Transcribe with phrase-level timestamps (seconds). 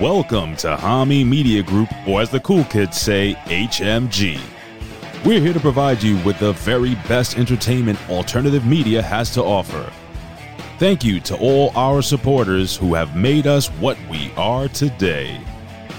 [0.00, 4.40] Welcome to Hameen Media Group, or as the cool kids say, HMG.
[5.24, 9.92] We're here to provide you with the very best entertainment alternative media has to offer.
[10.78, 15.40] Thank you to all our supporters who have made us what we are today.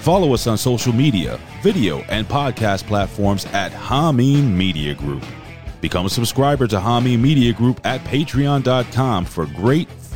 [0.00, 5.26] Follow us on social media, video, and podcast platforms at Hameen Media Group.
[5.82, 9.90] Become a subscriber to Hameen Media Group at patreon.com for great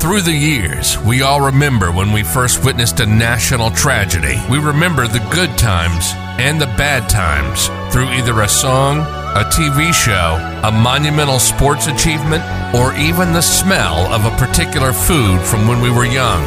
[0.00, 4.40] Through the years, we all remember when we first witnessed a national tragedy.
[4.48, 9.92] We remember the good times and the bad times through either a song, a TV
[9.92, 12.42] show, a monumental sports achievement,
[12.74, 16.44] or even the smell of a particular food from when we were young.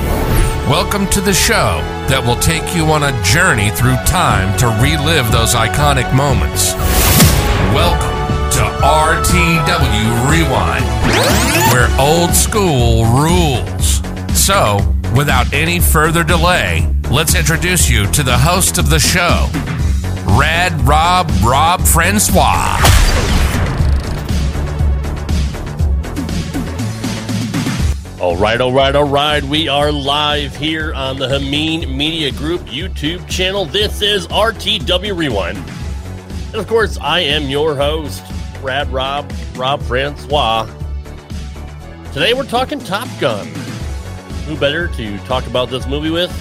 [0.68, 1.78] Welcome to the show
[2.10, 6.74] that will take you on a journey through time to relive those iconic moments.
[7.72, 8.13] Welcome
[8.54, 10.86] to RTW Rewind,
[11.72, 14.02] where old school rules.
[14.40, 14.78] So,
[15.16, 19.50] without any further delay, let's introduce you to the host of the show,
[20.38, 22.78] Rad Rob Rob Francois.
[28.22, 29.44] All right, all right, all right.
[29.44, 33.66] We are live here on the Hameen Media Group YouTube channel.
[33.66, 35.58] This is RTW Rewind.
[35.58, 38.24] And of course, I am your host,
[38.64, 40.66] Rad Rob, Rob Francois.
[42.14, 43.46] Today we're talking Top Gun.
[44.46, 46.32] Who better to talk about this movie with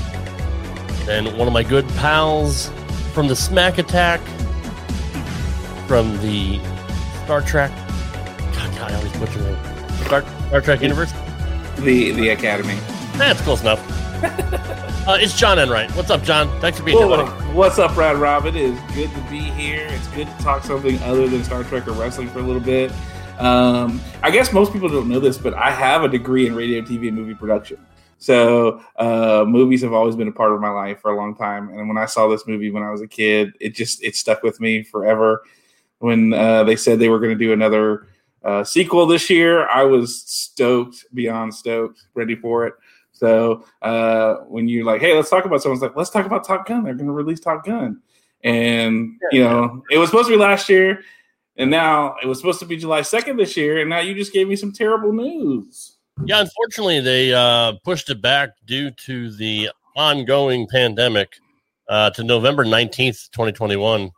[1.06, 2.70] than one of my good pals
[3.12, 4.20] from the Smack Attack,
[5.88, 6.60] from the
[7.24, 7.72] Star Trek.
[8.54, 11.12] God, God I always butcher the Star, Star Trek universe.
[11.78, 12.78] The the Academy.
[13.14, 13.80] That's close enough.
[15.06, 15.90] uh, it's John Enright.
[15.96, 16.48] What's up, John?
[16.60, 17.52] Thanks for being Whoa, here, buddy.
[17.54, 18.46] what's up, Brad Rob?
[18.46, 19.86] It is good to be here.
[19.90, 22.92] It's good to talk something other than Star Trek or wrestling for a little bit.
[23.38, 26.82] Um, I guess most people don't know this, but I have a degree in radio,
[26.82, 27.84] TV, and movie production.
[28.18, 31.70] So uh, movies have always been a part of my life for a long time.
[31.70, 34.44] And when I saw this movie when I was a kid, it just it stuck
[34.44, 35.42] with me forever.
[35.98, 38.06] When uh, they said they were going to do another
[38.44, 42.74] uh, sequel this year, I was stoked, beyond stoked, ready for it.
[43.22, 46.66] So uh, when you're like, "Hey, let's talk about," someone's like, "Let's talk about Top
[46.66, 48.02] Gun." They're going to release Top Gun,
[48.42, 51.04] and you know it was supposed to be last year,
[51.56, 54.32] and now it was supposed to be July second this year, and now you just
[54.32, 55.98] gave me some terrible news.
[56.24, 61.36] Yeah, unfortunately, they uh, pushed it back due to the ongoing pandemic
[61.88, 64.10] uh, to November nineteenth, twenty twenty one.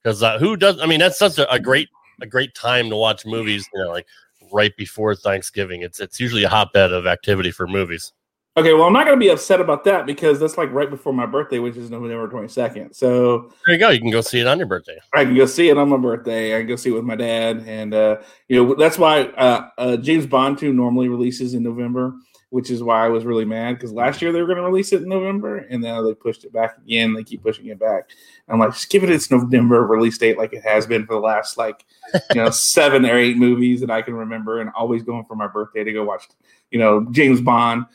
[0.00, 0.80] Because uh, who does?
[0.80, 1.88] I mean, that's such a, a great
[2.22, 3.68] a great time to watch movies.
[3.74, 4.06] You know, like
[4.52, 5.82] right before Thanksgiving.
[5.82, 8.12] It's it's usually a hotbed of activity for movies.
[8.56, 11.12] Okay, well, I'm not going to be upset about that because that's like right before
[11.12, 12.94] my birthday, which is November 22nd.
[12.94, 13.90] So There you go.
[13.90, 14.96] You can go see it on your birthday.
[15.12, 16.54] I can go see it on my birthday.
[16.54, 19.70] I can go see it with my dad, and uh, you know that's why uh,
[19.76, 22.14] uh, James Bond two normally releases in November,
[22.50, 24.92] which is why I was really mad because last year they were going to release
[24.92, 27.12] it in November, and now they pushed it back again.
[27.12, 28.10] They keep pushing it back.
[28.48, 31.20] I'm like, just give it its November release date, like it has been for the
[31.20, 31.84] last like
[32.32, 35.48] you know seven or eight movies that I can remember, and always going for my
[35.48, 36.28] birthday to go watch,
[36.70, 37.86] you know, James Bond.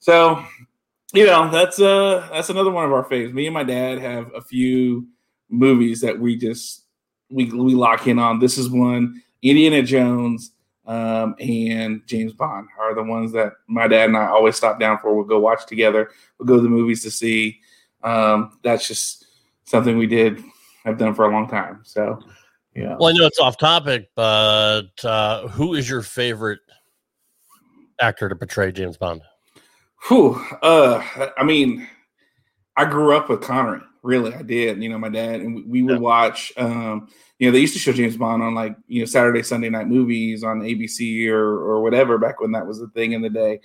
[0.00, 0.44] So,
[1.12, 3.32] you know, that's uh that's another one of our faves.
[3.32, 5.06] Me and my dad have a few
[5.48, 6.84] movies that we just
[7.30, 8.40] we we lock in on.
[8.40, 10.52] This is one Indiana Jones
[10.86, 14.98] um, and James Bond are the ones that my dad and I always stop down
[14.98, 15.14] for.
[15.14, 16.10] We'll go watch together.
[16.38, 17.60] We'll go to the movies to see.
[18.02, 19.26] Um, that's just
[19.64, 20.42] something we did.
[20.84, 21.82] I've done for a long time.
[21.84, 22.20] So,
[22.74, 22.96] yeah.
[22.98, 26.60] Well, I know it's off topic, but uh, who is your favorite
[28.00, 29.22] actor to portray James Bond?
[30.08, 31.04] Whew, uh,
[31.36, 31.86] I mean,
[32.76, 33.82] I grew up with Connery.
[34.02, 34.82] Really, I did.
[34.82, 35.98] You know, my dad and we would yeah.
[35.98, 36.52] watch.
[36.56, 37.08] Um,
[37.38, 39.88] you know, they used to show James Bond on like you know Saturday, Sunday night
[39.88, 43.52] movies on ABC or or whatever back when that was a thing in the day,
[43.52, 43.58] yeah.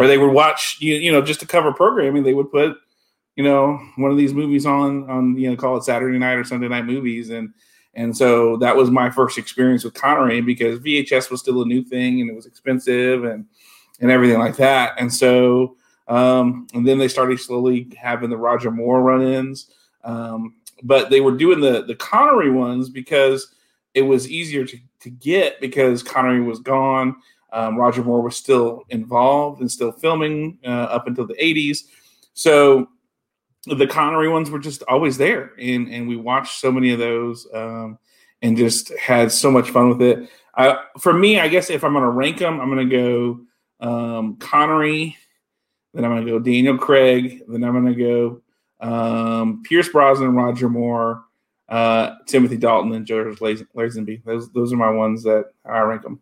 [0.00, 2.22] where they would watch you you know just to cover programming.
[2.22, 2.78] They would put
[3.36, 6.44] you know one of these movies on on you know call it Saturday night or
[6.44, 7.52] Sunday night movies and.
[7.94, 11.84] And so that was my first experience with Connery because VHS was still a new
[11.84, 13.44] thing and it was expensive and
[14.00, 14.94] and everything like that.
[14.96, 15.76] And so
[16.12, 19.70] um, and then they started slowly having the Roger Moore run-ins.
[20.04, 23.54] Um, but they were doing the the Connery ones because
[23.94, 27.16] it was easier to, to get because Connery was gone.
[27.52, 31.84] Um, Roger Moore was still involved and still filming uh, up until the 80s.
[32.34, 32.88] So
[33.66, 35.52] the Connery ones were just always there.
[35.58, 37.98] And, and we watched so many of those um,
[38.40, 40.30] and just had so much fun with it.
[40.56, 42.96] I, for me, I guess if I'm going to rank them, I'm going to
[43.80, 45.16] go um, Connery,
[45.94, 48.42] then I'm going to go Daniel Craig, then I'm going to go
[48.82, 51.24] um, Pierce Brosnan, Roger Moore,
[51.68, 54.24] uh, Timothy Dalton, and George Lazenby.
[54.24, 56.20] Those those are my ones that I rank them.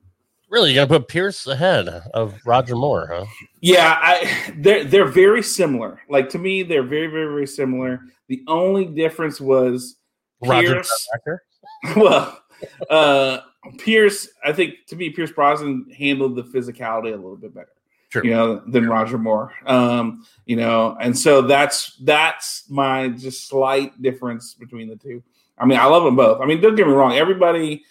[0.48, 3.26] Really, you got to put Pierce ahead of Roger Moore, huh?
[3.60, 6.00] Yeah, I, they're they're very similar.
[6.08, 8.00] Like to me, they're very very very similar.
[8.28, 9.96] The only difference was
[10.42, 11.08] Pierce.
[11.96, 12.42] well,
[12.88, 13.38] uh,
[13.78, 17.72] Pierce, I think to me, Pierce Brosnan handled the physicality a little bit better.
[18.14, 19.52] You know, than Roger Moore.
[19.66, 25.22] Um, you know, and so that's that's my just slight difference between the two.
[25.58, 26.40] I mean, I love them both.
[26.40, 27.84] I mean, don't get me wrong, everybody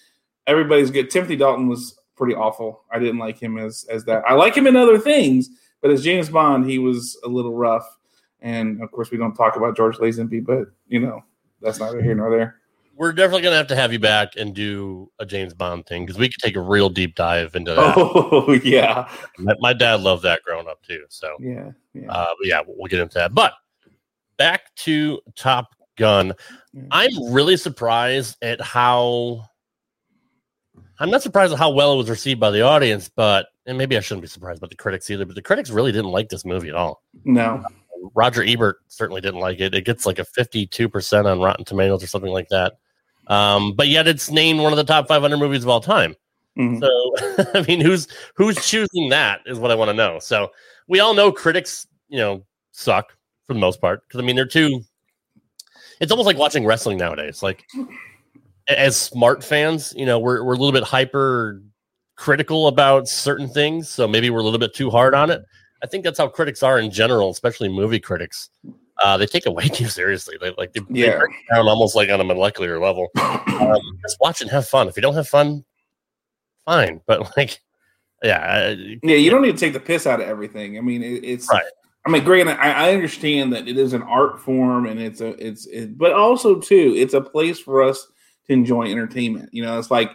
[0.48, 1.10] everybody's good.
[1.10, 2.84] Timothy Dalton was pretty awful.
[2.92, 4.24] I didn't like him as as that.
[4.28, 5.50] I like him in other things,
[5.82, 7.88] but as James Bond, he was a little rough.
[8.42, 11.24] And of course, we don't talk about George Lazenby, but you know,
[11.62, 12.60] that's neither here nor there
[13.00, 16.20] we're definitely gonna have to have you back and do a James Bond thing because
[16.20, 17.94] we could take a real deep dive into that.
[17.98, 21.06] Oh yeah, my, my dad loved that growing up too.
[21.08, 23.34] So yeah, yeah, uh, yeah, we'll get into that.
[23.34, 23.54] But
[24.38, 26.34] back to Top Gun,
[26.92, 29.46] I'm really surprised at how.
[31.02, 33.96] I'm not surprised at how well it was received by the audience, but and maybe
[33.96, 35.26] I shouldn't be surprised about the critics either.
[35.26, 37.02] But the critics really didn't like this movie at all.
[37.24, 37.64] No,
[38.14, 39.74] Roger Ebert certainly didn't like it.
[39.74, 42.74] It gets like a 52% on Rotten Tomatoes or something like that.
[43.30, 46.16] Um, but yet it's named one of the top 500 movies of all time.
[46.58, 46.80] Mm-hmm.
[46.82, 50.20] So, I mean, who's who's choosing that is what I want to know.
[50.20, 50.50] So,
[50.88, 53.14] we all know critics, you know, suck
[53.46, 54.82] for the most part because I mean they're too.
[56.02, 57.44] It's almost like watching wrestling nowadays.
[57.44, 57.66] Like,
[58.68, 61.62] as smart fans, you know, we're we're a little bit hyper
[62.16, 65.44] critical about certain things, so maybe we're a little bit too hard on it.
[65.84, 68.50] I think that's how critics are in general, especially movie critics
[69.04, 70.38] uh, they take it way too seriously.
[70.40, 71.12] They like they, yeah.
[71.12, 73.10] they break down almost like on a molecular level.
[73.60, 74.88] Um, just watch and have fun.
[74.88, 75.66] If you don't have fun,
[76.66, 77.02] fine.
[77.08, 77.60] But like,
[78.24, 78.70] yeah,
[79.04, 80.78] yeah, you don't need to take the piss out of everything.
[80.78, 81.66] I mean, it, it's right.
[82.06, 82.48] I mean, great.
[82.48, 86.14] I, I, understand that it is an art form, and it's a it's it, but
[86.14, 88.08] also too, it's a place for us
[88.48, 89.50] to enjoy entertainment.
[89.52, 90.12] You know, it's like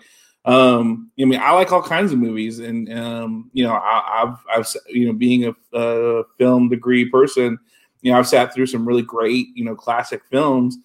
[0.47, 4.45] um i mean i like all kinds of movies and um you know I, have
[4.55, 7.59] I've you know being a, a film degree person
[8.05, 10.77] you know, I've sat through some really great, you know, classic films.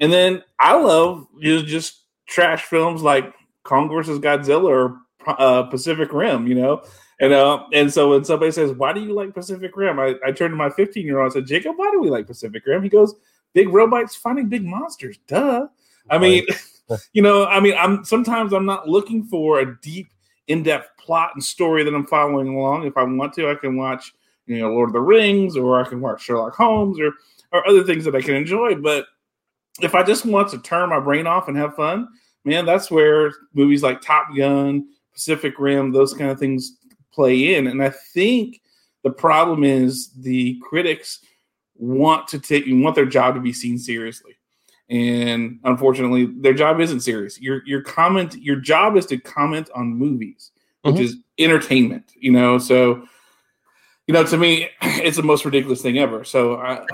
[0.00, 3.32] And then I love you know, just trash films like
[3.62, 6.82] Kong versus Godzilla or uh, Pacific Rim, you know.
[7.20, 10.32] And uh, and so when somebody says, "Why do you like Pacific Rim?" I, I
[10.32, 12.82] turned to my 15 year old and said, "Jacob, why do we like Pacific Rim?"
[12.82, 13.14] He goes,
[13.54, 15.68] "Big robots fighting big monsters." Duh.
[16.10, 16.44] I mean,
[17.12, 20.08] you know, I mean, I'm sometimes I'm not looking for a deep,
[20.48, 22.86] in depth plot and story that I'm following along.
[22.86, 24.12] If I want to, I can watch
[24.46, 27.12] you know Lord of the Rings, or I can watch Sherlock Holmes, or
[27.52, 28.74] or other things that I can enjoy.
[28.74, 29.06] But
[29.80, 32.08] if I just want to turn my brain off and have fun,
[32.44, 36.78] man, that's where movies like Top Gun, Pacific Rim, those kind of things
[37.12, 37.66] play in.
[37.66, 38.60] And I think
[39.02, 41.20] the problem is the critics
[41.74, 44.32] want to take want their job to be seen seriously.
[44.88, 47.40] And unfortunately, their job isn't serious.
[47.40, 51.04] Your your comment your job is to comment on movies, which mm-hmm.
[51.04, 52.58] is entertainment, you know.
[52.58, 53.04] So
[54.06, 56.24] you know, to me, it's the most ridiculous thing ever.
[56.24, 56.84] So I,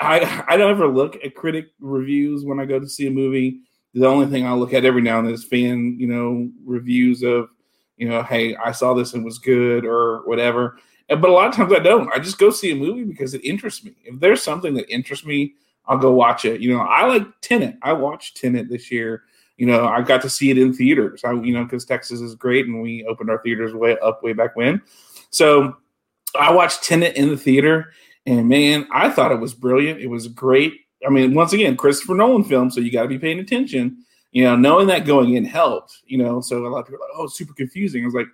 [0.00, 3.60] I, I don't ever look at critic reviews when I go to see a movie.
[3.94, 7.22] The only thing I look at every now and then is fan, you know, reviews
[7.22, 7.48] of,
[7.96, 10.78] you know, hey, I saw this and was good or whatever.
[11.08, 12.08] But a lot of times I don't.
[12.14, 13.96] I just go see a movie because it interests me.
[14.04, 15.54] If there's something that interests me,
[15.86, 16.60] I'll go watch it.
[16.60, 17.76] You know, I like Tenet.
[17.82, 19.24] I watched Tenet this year.
[19.56, 21.24] You know, I got to see it in theaters.
[21.24, 24.32] I, you know, because Texas is great and we opened our theaters way up way
[24.32, 24.80] back when.
[25.30, 25.76] So
[26.38, 27.92] I watched Tenet in the theater,
[28.26, 30.00] and man, I thought it was brilliant.
[30.00, 30.74] It was great.
[31.06, 34.04] I mean, once again, Christopher Nolan film, so you got to be paying attention.
[34.32, 35.98] You know, knowing that going in helped.
[36.04, 38.28] You know, so a lot of people are like, "Oh, super confusing." I was like,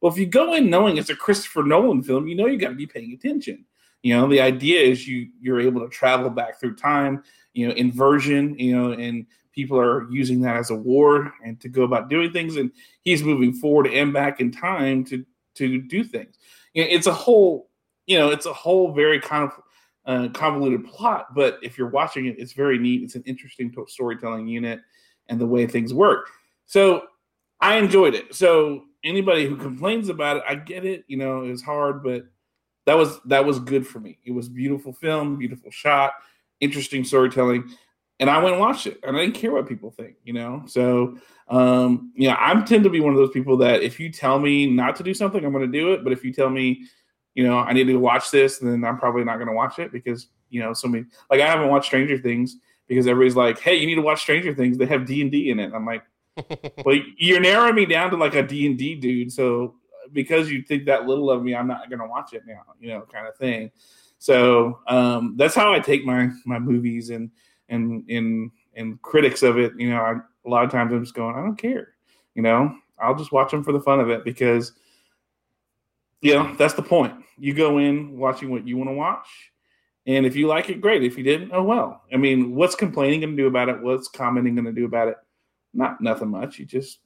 [0.00, 2.70] "Well, if you go in knowing it's a Christopher Nolan film, you know you got
[2.70, 3.64] to be paying attention."
[4.02, 7.22] You know, the idea is you you're able to travel back through time.
[7.52, 8.58] You know, inversion.
[8.58, 12.30] You know, and people are using that as a war and to go about doing
[12.32, 12.56] things.
[12.56, 12.70] And
[13.02, 15.24] he's moving forward and back in time to
[15.56, 16.36] to do things
[16.84, 17.70] it's a whole
[18.06, 19.52] you know it's a whole very kind of
[20.06, 23.02] uh, convoluted plot but if you're watching it it's very neat.
[23.02, 24.80] It's an interesting storytelling unit
[25.28, 26.28] and the way things work.
[26.66, 27.02] So
[27.60, 28.34] i enjoyed it.
[28.34, 32.24] So anybody who complains about it i get it you know it's hard but
[32.86, 34.18] that was that was good for me.
[34.24, 36.12] It was beautiful film beautiful shot
[36.60, 37.70] interesting storytelling
[38.18, 40.62] and i went and watched it and i didn't care what people think you know?
[40.66, 41.18] So
[41.48, 44.38] um, you know, I tend to be one of those people that if you tell
[44.38, 46.02] me not to do something, I'm going to do it.
[46.02, 46.84] But if you tell me,
[47.34, 49.92] you know, I need to watch this, then I'm probably not going to watch it
[49.92, 53.76] because you know, so many like I haven't watched Stranger Things because everybody's like, "Hey,
[53.76, 54.78] you need to watch Stranger Things.
[54.78, 56.04] They have D and D in it." I'm like,
[56.84, 59.74] "Well, you're narrowing me down to like a D and D dude, so
[60.12, 62.90] because you think that little of me, I'm not going to watch it now." You
[62.90, 63.70] know, kind of thing.
[64.18, 67.30] So um, that's how I take my my movies and
[67.68, 69.72] and and and critics of it.
[69.76, 70.14] You know, I
[70.46, 71.88] a lot of times I'm just going, I don't care.
[72.34, 74.72] You know, I'll just watch them for the fun of it because,
[76.20, 77.14] you know, that's the point.
[77.38, 79.26] You go in watching what you want to watch.
[80.06, 81.02] And if you like it, great.
[81.02, 82.02] If you didn't, oh well.
[82.12, 83.82] I mean, what's complaining going to do about it?
[83.82, 85.16] What's commenting going to do about it?
[85.74, 86.58] Not nothing much.
[86.58, 87.00] You just,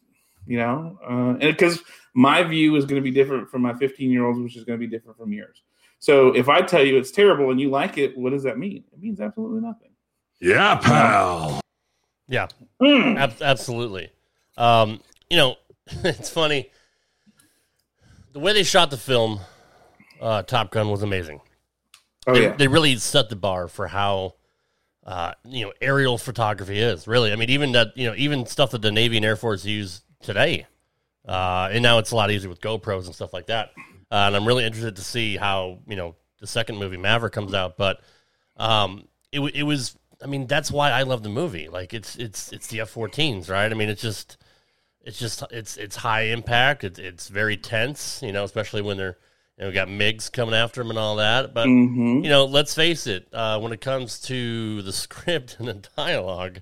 [0.47, 1.83] you know, uh, and because
[2.15, 4.79] my view is going to be different from my 15 year olds, which is going
[4.79, 5.63] to be different from yours.
[5.99, 8.85] So if I tell you it's terrible and you like it, what does that mean?
[8.93, 9.91] It means absolutely nothing.
[10.41, 11.61] Yeah, pal.
[12.31, 12.47] Yeah,
[12.81, 13.19] mm.
[13.19, 14.11] ab- absolutely.
[14.57, 15.57] Um, you know,
[15.89, 16.71] it's funny.
[18.33, 19.41] The way they shot the film,
[20.21, 21.41] uh, Top Gun, was amazing.
[22.29, 22.57] Oh, they, yeah.
[22.57, 24.35] they really set the bar for how
[25.05, 27.09] uh, you know aerial photography is.
[27.09, 29.65] Really, I mean, even that you know even stuff that the Navy and Air Force
[29.65, 30.67] use today,
[31.27, 33.71] uh, and now it's a lot easier with GoPros and stuff like that.
[34.13, 37.55] Uh, and I'm really interested to see how you know the second movie Maverick comes
[37.55, 38.01] out, but
[38.57, 41.69] um, it it was I mean, that's why I love the movie.
[41.69, 43.71] Like it's it's it's the F-14s, right?
[43.71, 44.37] I mean, it's just
[45.03, 46.85] it's just it's it's high impact.
[46.85, 49.17] It's it's very tense, you know, especially when they're
[49.61, 51.53] you know, got MiGs coming after them and all that.
[51.53, 52.25] But mm-hmm.
[52.25, 56.61] you know, let's face it, uh, when it comes to the script and the dialogue,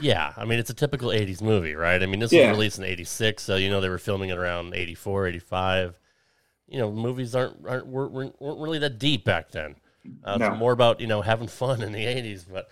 [0.00, 2.02] yeah, I mean, it's a typical '80s movie, right?
[2.02, 2.48] I mean, this yeah.
[2.48, 5.98] was released in '86, so you know they were filming it around '84, '85.
[6.68, 9.76] You know, movies aren't aren't weren't, weren't really that deep back then.
[10.24, 10.46] Uh, no.
[10.52, 12.68] It's more about you know having fun in the '80s, but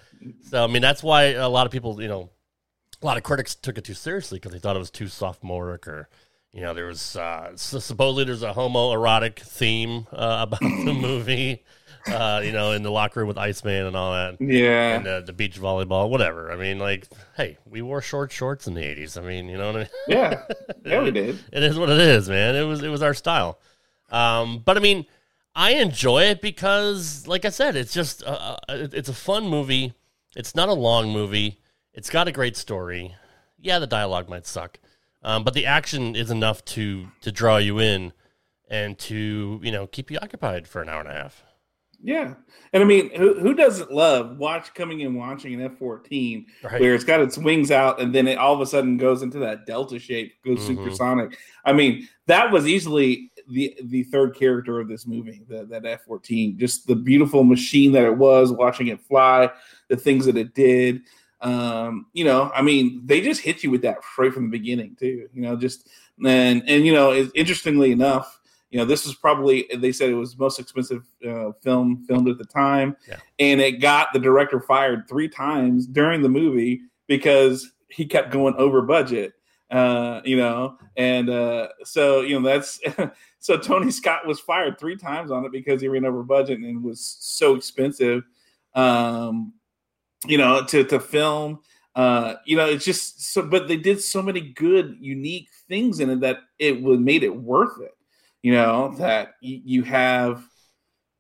[0.48, 2.30] so I mean that's why a lot of people, you know,
[3.02, 5.86] a lot of critics took it too seriously because they thought it was too sophomoric
[5.86, 6.08] or
[6.52, 11.62] you know there was uh, supposedly there's a homoerotic theme uh, about the movie.
[12.06, 14.40] Uh, you know, in the locker room with Iceman and all that.
[14.40, 14.96] Yeah.
[14.96, 16.50] And uh, the beach volleyball, whatever.
[16.50, 17.06] I mean, like,
[17.36, 19.18] hey, we wore short shorts in the 80s.
[19.18, 19.88] I mean, you know what I mean?
[20.08, 20.42] Yeah.
[20.86, 21.38] Yeah, we did.
[21.52, 22.56] it is what it is, man.
[22.56, 23.60] It was, it was our style.
[24.10, 25.04] Um, but I mean,
[25.54, 29.94] I enjoy it because, like I said, it's just uh, uh it's a fun movie.
[30.36, 31.60] It's not a long movie.
[31.92, 33.14] It's got a great story.
[33.58, 34.78] Yeah, the dialogue might suck,
[35.22, 38.12] um, but the action is enough to to draw you in
[38.68, 41.42] and to you know keep you occupied for an hour and a half.
[42.02, 42.34] Yeah,
[42.72, 46.80] and I mean, who, who doesn't love watch coming and watching an F fourteen right.
[46.80, 49.38] where it's got its wings out and then it all of a sudden goes into
[49.40, 50.76] that delta shape, goes mm-hmm.
[50.76, 51.36] supersonic.
[51.64, 56.02] I mean, that was easily the the third character of this movie, the, that F
[56.04, 59.50] fourteen, just the beautiful machine that it was, watching it fly,
[59.88, 61.02] the things that it did.
[61.40, 64.96] Um, you know, I mean, they just hit you with that right from the beginning
[64.98, 65.28] too.
[65.32, 65.88] You know, just
[66.24, 68.40] and and you know, interestingly enough,
[68.70, 72.28] you know, this was probably they said it was the most expensive uh, film filmed
[72.28, 73.16] at the time, yeah.
[73.38, 78.54] and it got the director fired three times during the movie because he kept going
[78.56, 79.32] over budget
[79.70, 82.80] uh, you know, and uh, so you know that's
[83.38, 86.82] so Tony Scott was fired three times on it because he ran over budget and
[86.82, 88.24] was so expensive,
[88.74, 89.52] um,
[90.26, 91.60] you know, to to film.
[91.94, 96.10] Uh, you know, it's just so, but they did so many good, unique things in
[96.10, 97.92] it that it would made it worth it.
[98.42, 100.44] You know that y- you have,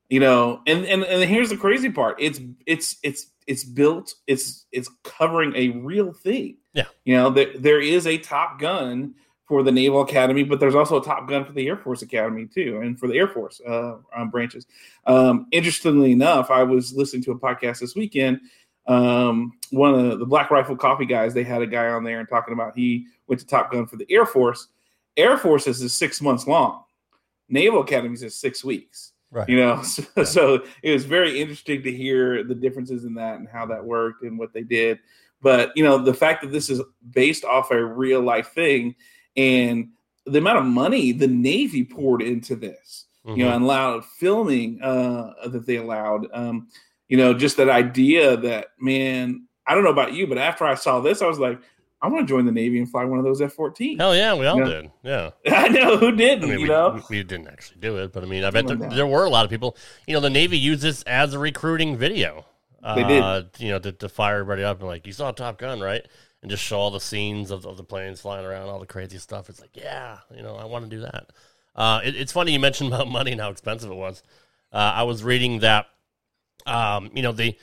[0.08, 4.66] you know, and and and here's the crazy part: it's it's it's it's built, it's
[4.70, 6.56] it's covering a real thing.
[6.72, 6.84] Yeah.
[7.04, 11.00] You know, there there is a Top Gun for the Naval Academy, but there's also
[11.00, 13.96] a Top Gun for the Air Force Academy too, and for the Air Force uh,
[14.16, 14.68] um, branches.
[15.04, 18.40] Um, interestingly enough, I was listening to a podcast this weekend.
[18.86, 22.28] Um, one of the Black Rifle Coffee guys, they had a guy on there and
[22.28, 24.68] talking about he went to Top Gun for the Air Force.
[25.16, 26.84] Air Force is six months long.
[27.48, 29.10] Naval Academies is six weeks.
[29.30, 29.48] Right.
[29.48, 30.24] You know, so, yeah.
[30.24, 34.22] so it was very interesting to hear the differences in that and how that worked
[34.22, 34.98] and what they did.
[35.42, 38.94] But you know, the fact that this is based off a real life thing
[39.36, 39.90] and
[40.26, 43.38] the amount of money the Navy poured into this, mm-hmm.
[43.38, 46.26] you know, and allowed filming uh, that they allowed.
[46.32, 46.68] Um,
[47.08, 50.74] you know, just that idea that man, I don't know about you, but after I
[50.74, 51.60] saw this, I was like,
[52.02, 53.98] I want to join the Navy and fly one of those F 14.
[53.98, 54.70] Hell yeah, we all you know?
[54.70, 54.90] did.
[55.02, 55.30] Yeah.
[55.50, 57.02] I know who didn't, I mean, you we, know?
[57.10, 59.44] We, didn't actually do it, but I mean, I bet there, there, were a lot
[59.44, 59.76] of people.
[60.06, 62.46] You know, the Navy used this as a recruiting video.
[62.82, 63.50] They uh, did.
[63.58, 66.06] You know, to, to fire everybody up and like, you saw Top Gun, right?
[66.40, 69.18] And just show all the scenes of, of the planes flying around, all the crazy
[69.18, 69.50] stuff.
[69.50, 71.26] It's like, yeah, you know, I want to do that.
[71.76, 74.22] Uh, it, it's funny you mentioned about money and how expensive it was.
[74.72, 75.86] Uh, I was reading that,
[76.64, 77.58] um, you know, they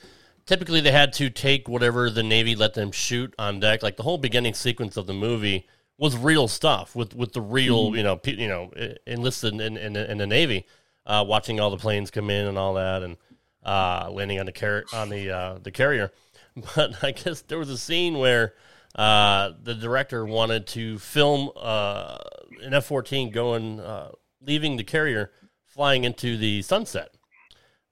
[0.48, 3.82] typically they had to take whatever the Navy let them shoot on deck.
[3.84, 7.90] Like the whole beginning sequence of the movie was real stuff with, with the real,
[7.92, 7.96] Mhm.
[7.98, 8.72] you know, pe- you know,
[9.06, 10.66] enlisted in, in, in the Navy,
[11.06, 13.16] uh, watching all the planes come in and all that, and
[13.64, 16.10] uh, landing on the car- on the uh, the carrier.
[16.74, 18.54] But I guess there was a scene where
[18.96, 22.16] uh, the director wanted to film uh,
[22.62, 25.30] an F fourteen going uh, leaving the carrier,
[25.66, 27.14] flying into the sunset,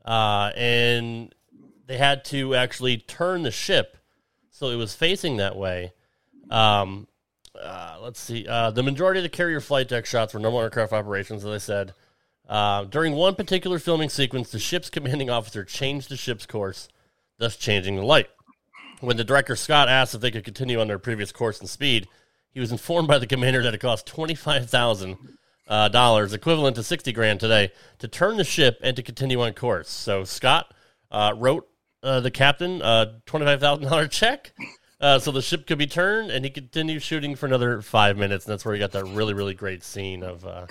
[0.04, 1.32] uh, and
[1.86, 3.96] they had to actually turn the ship
[4.50, 5.92] so it was facing that way.
[6.50, 7.06] Um,
[7.60, 8.46] uh, let's see.
[8.46, 11.58] Uh, the majority of the carrier flight deck shots were normal aircraft operations, as I
[11.58, 11.94] said.
[12.48, 16.88] Uh, during one particular filming sequence, the ship's commanding officer changed the ship's course,
[17.38, 18.28] thus changing the light.
[19.00, 22.08] When the director Scott asked if they could continue on their previous course and speed,
[22.50, 25.18] he was informed by the commander that it cost twenty five thousand
[25.68, 29.52] uh, dollars, equivalent to sixty grand today, to turn the ship and to continue on
[29.52, 29.90] course.
[29.90, 30.72] So Scott
[31.10, 31.68] uh, wrote
[32.02, 34.52] uh, the captain a twenty five thousand dollar check.
[35.00, 38.46] Uh, so the ship could be turned, and he continued shooting for another five minutes,
[38.46, 40.66] and that's where he got that really, really great scene of uh,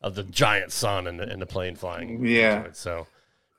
[0.00, 2.24] of the giant sun and the, and the plane flying.
[2.24, 2.68] Yeah.
[2.72, 3.06] So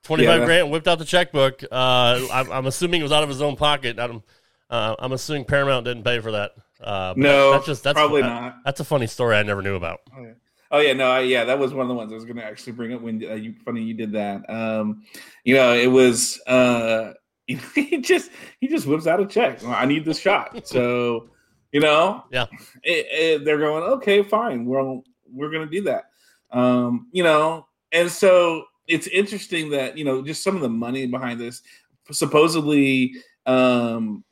[0.04, 0.46] twenty five Yeah.
[0.46, 1.64] grand, whipped out the checkbook.
[1.72, 4.00] Uh, I'm, I'm assuming it was out of his own pocket.
[4.00, 4.24] I'm,
[4.72, 6.52] uh, I'm assuming Paramount didn't pay for that.
[6.82, 8.56] Uh, No, that's just that's probably that- not.
[8.66, 10.00] That's a funny story I never knew about.
[10.18, 10.32] Oh yeah,
[10.72, 12.94] no, I, yeah, that was one of the ones I was going to actually bring
[12.94, 14.50] up when uh, you funny you did that.
[14.50, 15.04] Um,
[15.44, 17.14] you know, it was uh,
[17.48, 19.64] he just he just whips out a check.
[19.64, 21.30] I need this shot, so
[21.72, 22.46] you know, Yeah.
[22.84, 25.00] it, it- they're going okay, fine, we're
[25.32, 26.06] we're going to do that.
[26.52, 31.06] Um, you know, and so it's interesting that you know just some of the money
[31.08, 31.62] behind this.
[32.10, 33.14] Supposedly,
[33.46, 34.24] um,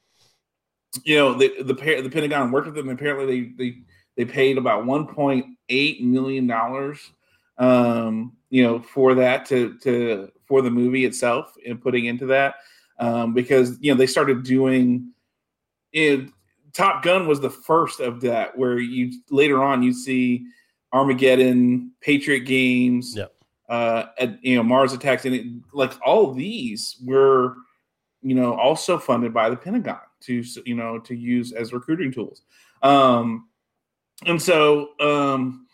[1.04, 2.90] you know, the the the Pentagon worked with them.
[2.90, 3.78] Apparently, they they
[4.16, 7.12] they paid about 1.8 million dollars
[7.58, 12.56] um you know for that to to for the movie itself and putting into that
[13.00, 15.12] um because you know they started doing
[15.94, 16.30] it
[16.74, 20.44] top gun was the first of that where you later on you see
[20.92, 23.34] armageddon patriot games Yep.
[23.70, 27.56] uh at, you know mars attacks and it, like all these were
[28.22, 32.42] you know also funded by the pentagon to you know to use as recruiting tools
[32.82, 33.48] um
[34.26, 35.66] and so um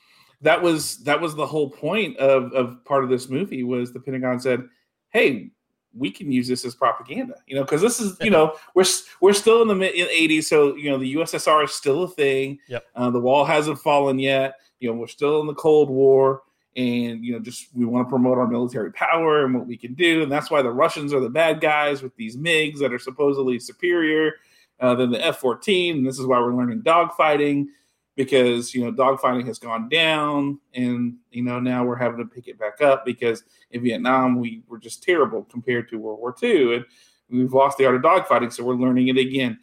[0.42, 4.00] that was that was the whole point of of part of this movie was the
[4.00, 4.62] pentagon said
[5.10, 5.50] hey
[5.94, 8.86] we can use this as propaganda you know because this is you know we're
[9.20, 12.60] we're still in the mid 80s so you know the ussr is still a thing.
[12.68, 12.86] Yep.
[12.96, 14.56] uh, the wall hasn't fallen yet.
[14.80, 16.44] You know we're still in the cold war
[16.76, 19.94] and you know just we want to promote our military power and what we can
[19.94, 23.00] do and that's why the russians are the bad guys with these migs that are
[23.00, 24.36] supposedly superior
[24.80, 27.66] uh, than the f-14 and this is why we're learning dogfighting
[28.16, 32.48] because you know dogfighting has gone down and you know now we're having to pick
[32.48, 36.84] it back up because in vietnam we were just terrible compared to world war ii
[37.32, 39.60] and we've lost the art of dogfighting so we're learning it again.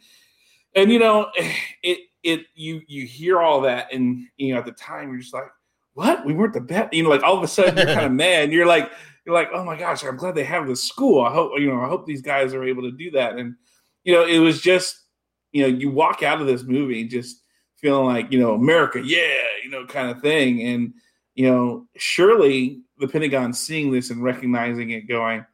[0.75, 1.31] And you know
[1.83, 5.33] it it you you hear all that and you know at the time you're just
[5.33, 5.45] like
[5.93, 6.25] what?
[6.25, 8.45] We weren't the best you know like all of a sudden you're kind of mad
[8.45, 8.91] and you're like
[9.25, 11.23] you're like oh my gosh i'm glad they have this school.
[11.23, 13.37] I hope you know i hope these guys are able to do that.
[13.37, 13.55] And
[14.03, 15.03] you know it was just
[15.51, 17.43] you know you walk out of this movie just
[17.81, 20.93] feeling like you know america yeah you know kind of thing and
[21.35, 25.45] you know surely the pentagon seeing this and recognizing it going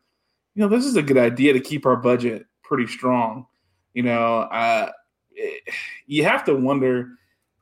[0.55, 3.45] you know this is a good idea to keep our budget pretty strong
[3.93, 4.89] you know uh
[5.31, 5.61] it-
[6.07, 7.09] you have to wonder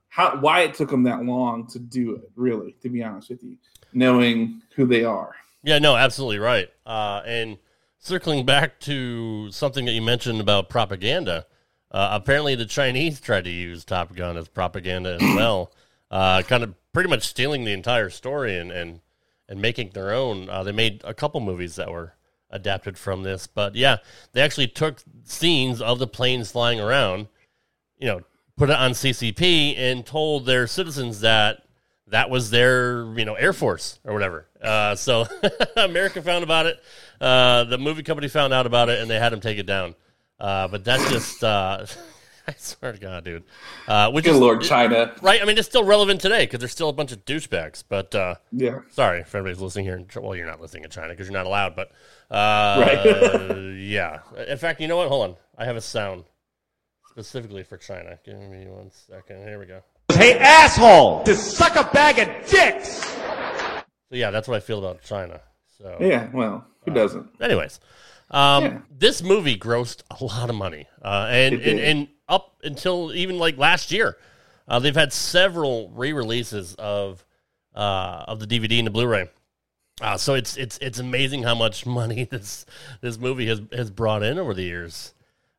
[0.09, 3.43] how why it took them that long to do it really to be honest with
[3.43, 3.57] you
[3.93, 5.35] knowing who they are.
[5.63, 6.67] Yeah, no, absolutely right.
[6.85, 7.57] Uh, and
[7.99, 11.45] circling back to something that you mentioned about propaganda,
[11.93, 15.71] uh, apparently the Chinese tried to use Top Gun as propaganda as well,
[16.11, 19.01] uh, kind of pretty much stealing the entire story and and,
[19.47, 20.49] and making their own.
[20.49, 22.13] Uh, they made a couple movies that were
[22.49, 23.97] adapted from this, but yeah,
[24.31, 27.27] they actually took scenes of the planes flying around,
[27.97, 28.21] you know,
[28.57, 31.63] put it on CCTV and told their citizens that
[32.07, 35.25] that was their you know air force or whatever uh, so
[35.77, 36.81] america found about it
[37.21, 39.95] uh, the movie company found out about it and they had them take it down
[40.39, 41.85] uh, but that's just uh,
[42.47, 43.43] i swear to god dude
[43.87, 45.13] uh, which Good is Lord, China.
[45.21, 48.13] right i mean it's still relevant today because there's still a bunch of douchebags but
[48.15, 48.79] uh, Yeah.
[48.89, 51.45] sorry if anybody's listening here in, well you're not listening in china because you're not
[51.45, 51.91] allowed but
[52.29, 53.75] uh, Right.
[53.77, 56.25] yeah in fact you know what hold on i have a sound
[57.09, 61.23] specifically for china give me one second here we go Hey, asshole!
[61.23, 63.03] To suck a bag of dicks!
[63.03, 65.39] So yeah, that's what I feel about China.
[65.79, 66.27] So, Yeah.
[66.31, 67.27] Well, who doesn't?
[67.41, 67.79] anyways,
[68.31, 68.81] um, Yeah.
[68.89, 73.57] this movie grossed a lot of money, uh, and, and and up until even like
[73.57, 74.17] last year,
[74.67, 77.25] uh, they've had several re-releases of
[77.75, 79.29] uh, of the DVD and the Blu-ray.
[80.01, 82.65] Uh, so it's it's it's amazing how much money this
[83.01, 85.13] this movie has has brought in over the years.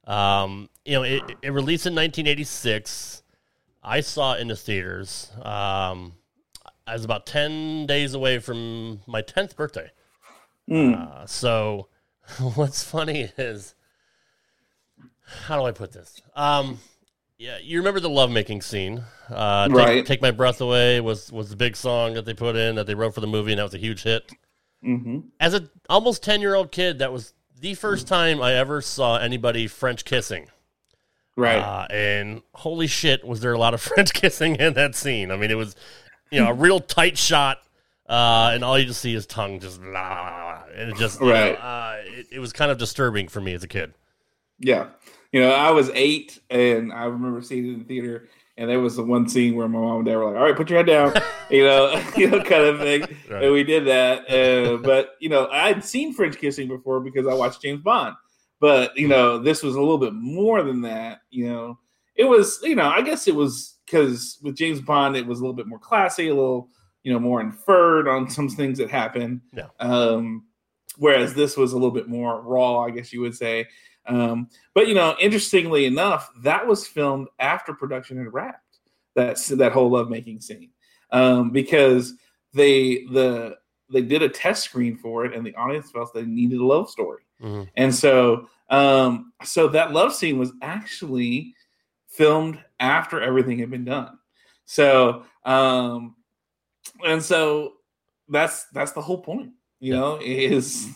[0.07, 3.22] Um, you know, it, it released in 1986.
[3.83, 5.31] I saw it in the theaters.
[5.42, 6.12] Um,
[6.87, 9.90] I was about 10 days away from my 10th birthday.
[10.70, 11.88] Uh, so
[12.54, 13.74] what's funny is,
[15.46, 16.20] how do I put this?
[16.34, 16.78] Um,
[17.38, 19.02] yeah, you remember the lovemaking scene?
[19.30, 20.06] Uh, take, Right.
[20.06, 22.94] Take My Breath Away was, was the big song that they put in, that they
[22.94, 24.30] wrote for the movie, and that was a huge hit.
[24.82, 28.80] hmm As a almost 10 year old kid, that was the first time I ever
[28.80, 30.48] saw anybody French kissing.
[31.37, 31.58] Right.
[31.58, 35.30] Uh, and holy shit, was there a lot of French kissing in that scene?
[35.30, 35.74] I mean, it was,
[36.30, 37.58] you know, a real tight shot,
[38.08, 41.32] uh, and all you just see is tongue just blah, and it just, you know,
[41.32, 41.52] Right.
[41.54, 43.94] uh, it, it was kind of disturbing for me as a kid.
[44.58, 44.88] Yeah.
[45.32, 48.78] You know, I was eight and I remember seeing it in the theater and there
[48.78, 50.78] was the one scene where my mom and dad were like, All right, put your
[50.78, 51.12] head down,
[51.50, 53.02] you know, you know, kind of thing.
[53.28, 53.42] Right.
[53.44, 54.30] And we did that.
[54.30, 58.14] Uh, but you know, I'd seen French kissing before because I watched James Bond.
[58.60, 61.18] But you know, this was a little bit more than that.
[61.30, 61.78] You know,
[62.14, 65.42] it was, you know, I guess it was because with James Bond, it was a
[65.42, 66.68] little bit more classy, a little,
[67.04, 69.40] you know, more inferred on some things that happen.
[69.52, 69.68] Yeah.
[69.78, 70.44] Um,
[70.98, 73.68] whereas this was a little bit more raw, I guess you would say.
[74.06, 78.80] Um, but you know, interestingly enough, that was filmed after production had wrapped.
[79.14, 80.70] That's that whole lovemaking scene
[81.10, 82.14] um, because
[82.52, 83.56] they the
[83.92, 86.90] they did a test screen for it, and the audience felt they needed a love
[86.90, 87.68] story, Mhm.
[87.76, 91.54] and so um, so that love scene was actually
[92.08, 94.18] filmed after everything had been done.
[94.64, 96.16] So um,
[97.05, 97.75] and so
[98.29, 100.88] that's that's the whole point, you know, is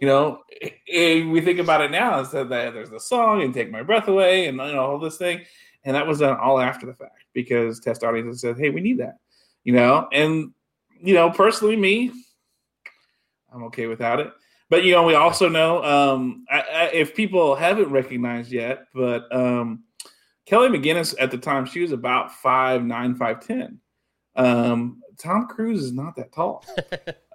[0.00, 0.42] you know,
[0.90, 4.46] we think about it now is that there's the song and take my breath away
[4.46, 5.40] and you know all this thing,
[5.84, 8.98] and that was done all after the fact because test audiences said, hey, we need
[8.98, 9.18] that,
[9.64, 10.52] you know, and
[11.00, 12.10] you know, personally, me,
[13.52, 14.32] I'm okay without it.
[14.70, 19.34] But you know, we also know um, I, I, if people haven't recognized yet, but
[19.34, 19.84] um,
[20.44, 23.80] Kelly McGillis at the time she was about five nine, five ten.
[24.36, 26.64] Um, Tom Cruise is not that tall,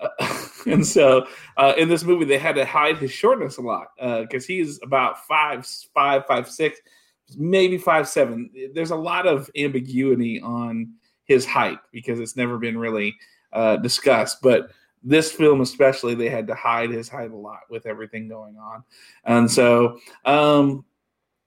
[0.02, 0.10] Uh,
[0.65, 3.88] and so uh, in this movie they had to hide his shortness a lot
[4.22, 6.80] because he's about five five five six,
[7.38, 8.50] maybe five seven.
[8.74, 10.93] There's a lot of ambiguity on
[11.26, 13.15] his height because it's never been really
[13.52, 14.72] uh, discussed, but
[15.06, 18.82] this film especially they had to hide his height a lot with everything going on
[19.26, 20.86] and so um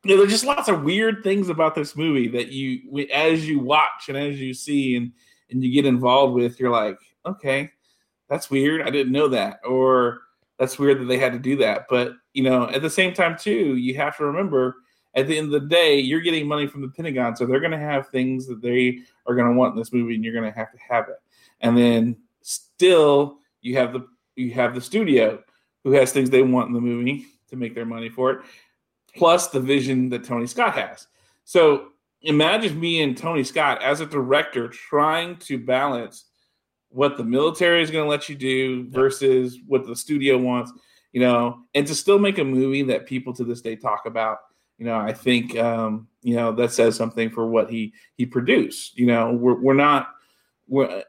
[0.04, 3.58] you know, there's just lots of weird things about this movie that you as you
[3.58, 5.12] watch and as you see and
[5.50, 7.70] and you get involved with you're like okay
[8.28, 8.82] that's weird.
[8.82, 10.22] I didn't know that or
[10.58, 11.86] that's weird that they had to do that.
[11.88, 14.76] But you know at the same time too you have to remember
[15.14, 17.70] at the end of the day you're getting money from the pentagon so they're going
[17.70, 20.50] to have things that they are going to want in this movie and you're going
[20.50, 21.16] to have to have it.
[21.60, 24.06] And then still you have the
[24.36, 25.42] you have the studio
[25.84, 28.40] who has things they want in the movie to make their money for it
[29.14, 31.06] plus the vision that tony scott has.
[31.44, 31.92] So
[32.26, 36.26] imagine me and tony scott as a director trying to balance
[36.88, 40.72] what the military is going to let you do versus what the studio wants
[41.12, 44.38] you know and to still make a movie that people to this day talk about
[44.78, 48.98] you know i think um you know that says something for what he he produced
[48.98, 50.10] you know we're, we're not
[50.68, 51.02] we're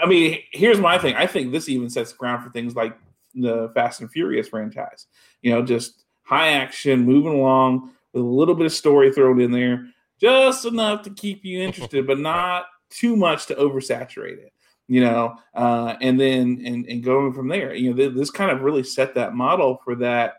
[0.00, 1.14] I mean, here's my thing.
[1.16, 2.96] I think this even sets the ground for things like
[3.34, 5.06] the Fast and Furious franchise.
[5.42, 9.50] You know, just high action, moving along with a little bit of story thrown in
[9.50, 9.88] there,
[10.20, 14.52] just enough to keep you interested, but not too much to oversaturate it.
[14.88, 17.74] you know, uh, and then and and going from there.
[17.74, 20.36] You know, this kind of really set that model for that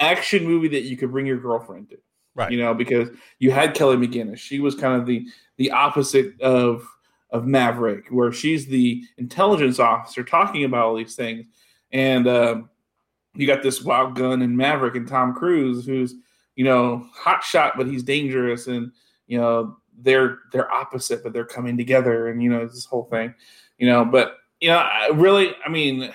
[0.00, 1.96] action movie that you could bring your girlfriend to.
[2.36, 2.52] Right.
[2.52, 4.38] You know, because you had Kelly McGillis.
[4.38, 5.26] She was kind of the
[5.56, 6.86] the opposite of
[7.30, 11.46] of Maverick, where she's the intelligence officer talking about all these things,
[11.90, 12.68] and um,
[13.34, 16.14] you got this wild gun and Maverick and Tom Cruise, who's
[16.56, 18.92] you know hot shot, but he's dangerous, and
[19.26, 23.34] you know they're they're opposite, but they're coming together, and you know this whole thing,
[23.78, 24.04] you know.
[24.04, 26.12] But you know, I really, I mean,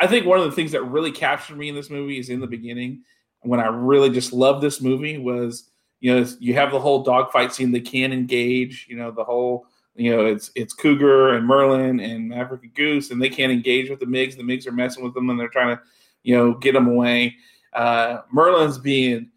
[0.00, 2.40] I think one of the things that really captured me in this movie is in
[2.40, 3.02] the beginning
[3.42, 5.68] when I really just loved this movie was
[6.00, 9.66] you know you have the whole dogfight scene, they can engage, you know the whole
[9.94, 13.90] you know it's it's Cougar and Merlin and Maverick and Goose, and they can't engage
[13.90, 14.36] with the Migs.
[14.36, 15.82] The Migs are messing with them, and they're trying to
[16.22, 17.36] you know get them away.
[17.72, 19.30] Uh, Merlin's being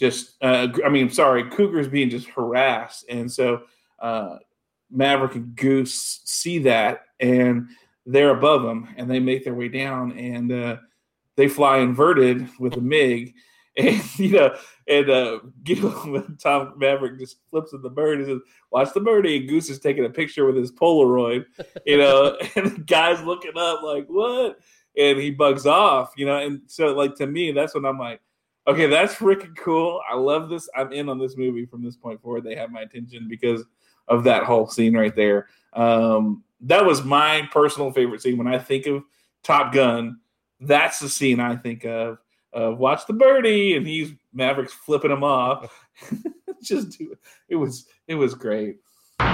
[0.00, 3.62] just uh, I mean, sorry, Cougar's being just harassed, and so
[4.00, 4.38] uh,
[4.90, 7.68] Maverick and Goose see that, and
[8.06, 10.76] they're above them, and they make their way down, and uh,
[11.36, 13.34] they fly inverted with a Mig,
[13.76, 14.56] and you know,
[14.88, 15.38] and uh,
[16.42, 19.78] Tom Maverick just flips at the bird and says, "Watch the birdie," and Goose is
[19.78, 21.44] taking a picture with his Polaroid,
[21.84, 24.58] you know, and the guy's looking up like, "What?"
[24.96, 28.20] and he bugs off, you know, and so like to me, that's when I'm like
[28.66, 30.00] okay, that's freaking cool.
[30.10, 30.68] I love this.
[30.76, 32.44] I'm in on this movie from this point forward.
[32.44, 33.64] They have my attention because
[34.08, 35.48] of that whole scene right there.
[35.72, 39.02] Um, that was my personal favorite scene when I think of
[39.42, 40.20] Top Gun.
[40.60, 42.18] That's the scene I think of.
[42.52, 45.72] Uh, watch the birdie, and he's Mavericks flipping him off.
[46.62, 47.18] Just do it.
[47.48, 48.76] it was it was great.
[49.20, 49.30] I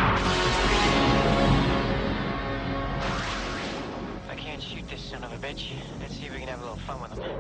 [4.37, 5.73] can't shoot this son of a bitch.
[6.01, 7.31] Let's see if we can have a little fun with him.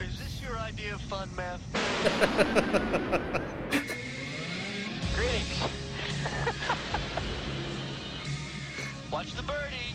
[0.00, 1.60] Is this your idea of fun, Mav?
[5.16, 5.60] Greetings.
[9.10, 9.92] Watch the birdie.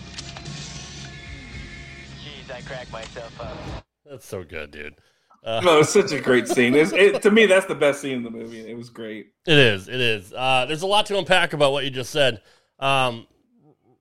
[2.22, 3.58] Jeez, I cracked myself up.
[4.06, 4.96] That's so good, dude.
[5.42, 6.76] Uh, No, it's such a great scene.
[6.76, 8.70] It's, it, to me, that's the best scene in the movie.
[8.70, 9.28] It was great.
[9.48, 9.88] It is.
[9.88, 10.34] It is.
[10.34, 12.42] Uh, there's a lot to unpack about what you just said.
[12.80, 13.26] Um,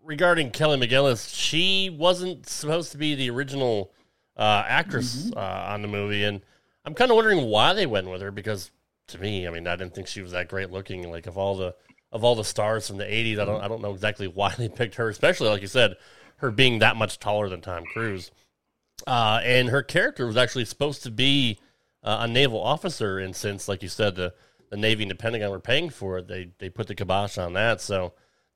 [0.02, 3.92] regarding Kelly McGillis, she wasn't supposed to be the original
[4.36, 6.40] uh, actress uh, on the movie, and
[6.84, 8.70] I'm kind of wondering why they went with her because,
[9.08, 11.10] to me, I mean, I didn't think she was that great looking.
[11.10, 11.74] Like of all the
[12.12, 14.68] of all the stars from the '80s, I don't I don't know exactly why they
[14.68, 15.96] picked her, especially like you said,
[16.36, 18.30] her being that much taller than Tom Cruise.
[19.06, 21.58] Uh, and her character was actually supposed to be
[22.02, 24.34] uh, a naval officer, and since, like you said, the
[24.70, 27.54] the Navy and the Pentagon were paying for it, they they put the kibosh on
[27.54, 27.80] that.
[27.80, 28.12] So,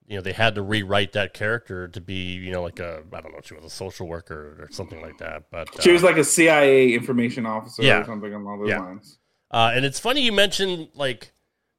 [0.09, 3.21] you know, they had to rewrite that character to be, you know, like a I
[3.21, 5.45] don't know, she was a social worker or something like that.
[5.51, 8.01] But uh, She was like a CIA information officer Yeah.
[8.01, 8.79] or something along those Yeah.
[8.81, 9.19] lines.
[9.51, 11.33] Uh, and it's funny you mentioned like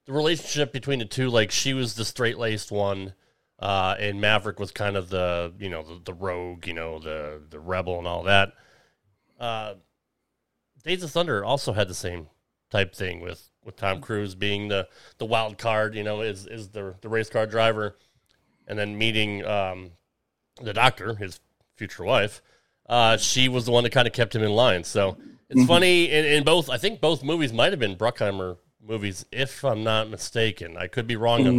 [0.05, 1.29] the relationship between the two.
[1.29, 3.13] Like she was the straight laced one,
[3.57, 7.41] uh, and Maverick was kind of the you know the, the rogue, you know the
[7.49, 8.53] the rebel and all that.
[9.39, 9.73] Uh,
[10.83, 12.27] Days of Thunder also had the same
[12.69, 14.87] type thing with with Tom Cruise being the
[15.17, 17.97] the wild card, you know, is is the the race car driver,
[18.69, 19.91] and then meeting um,
[20.62, 21.41] the doctor, his
[21.75, 22.41] future wife.
[22.88, 24.84] Uh, she was the one that kind of kept him in line.
[24.84, 25.17] So
[25.49, 26.69] it's funny in, in both.
[26.69, 30.77] I think both movies might have been Bruckheimer movies, if I'm not mistaken.
[30.77, 31.58] I could be wrong on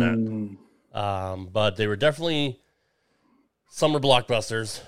[0.93, 2.61] that, um, but they were definitely
[3.69, 4.81] summer blockbusters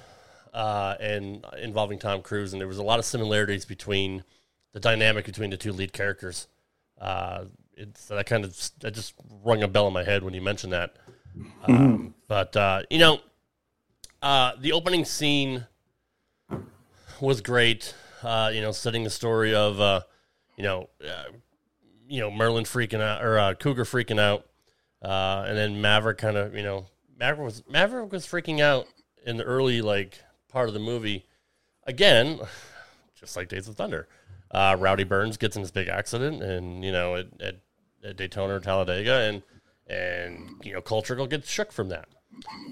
[0.52, 4.24] uh, and involving Tom Cruise, and there was a lot of similarities between
[4.72, 6.48] the dynamic between the two lead characters.
[7.00, 7.44] Uh,
[7.76, 10.72] it's that kind of that just rung a bell in my head when you mentioned
[10.72, 10.96] that.
[11.64, 13.20] Um, but uh, you know,
[14.20, 15.66] uh, the opening scene
[17.20, 17.94] was great.
[18.22, 20.00] Uh, you know, setting the story of uh,
[20.56, 21.24] you know, uh,
[22.08, 24.46] you know Merlin freaking out or uh, Cougar freaking out,
[25.00, 26.86] and then Maverick kind of you know
[27.18, 28.86] Maverick was Maverick was freaking out
[29.24, 31.26] in the early like part of the movie.
[31.84, 32.40] Again,
[33.14, 34.08] just like Days of Thunder,
[34.52, 37.56] Rowdy Burns gets in this big accident, and you know at, at,
[38.04, 39.42] at Daytona or Talladega, and
[39.86, 42.08] and you know Cole will get shook from that.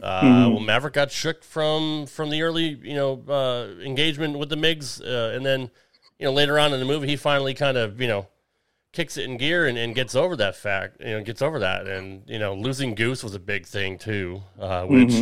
[0.02, 4.56] Uh, Well, Maverick got shook from from the early you know uh, engagement with the
[4.56, 5.70] Migs, uh, and then
[6.18, 8.26] you know later on in the movie he finally kind of you know
[8.92, 11.86] kicks it in gear and, and gets over that fact, you know, gets over that.
[11.86, 15.12] And, you know, losing Goose was a big thing too, uh, which,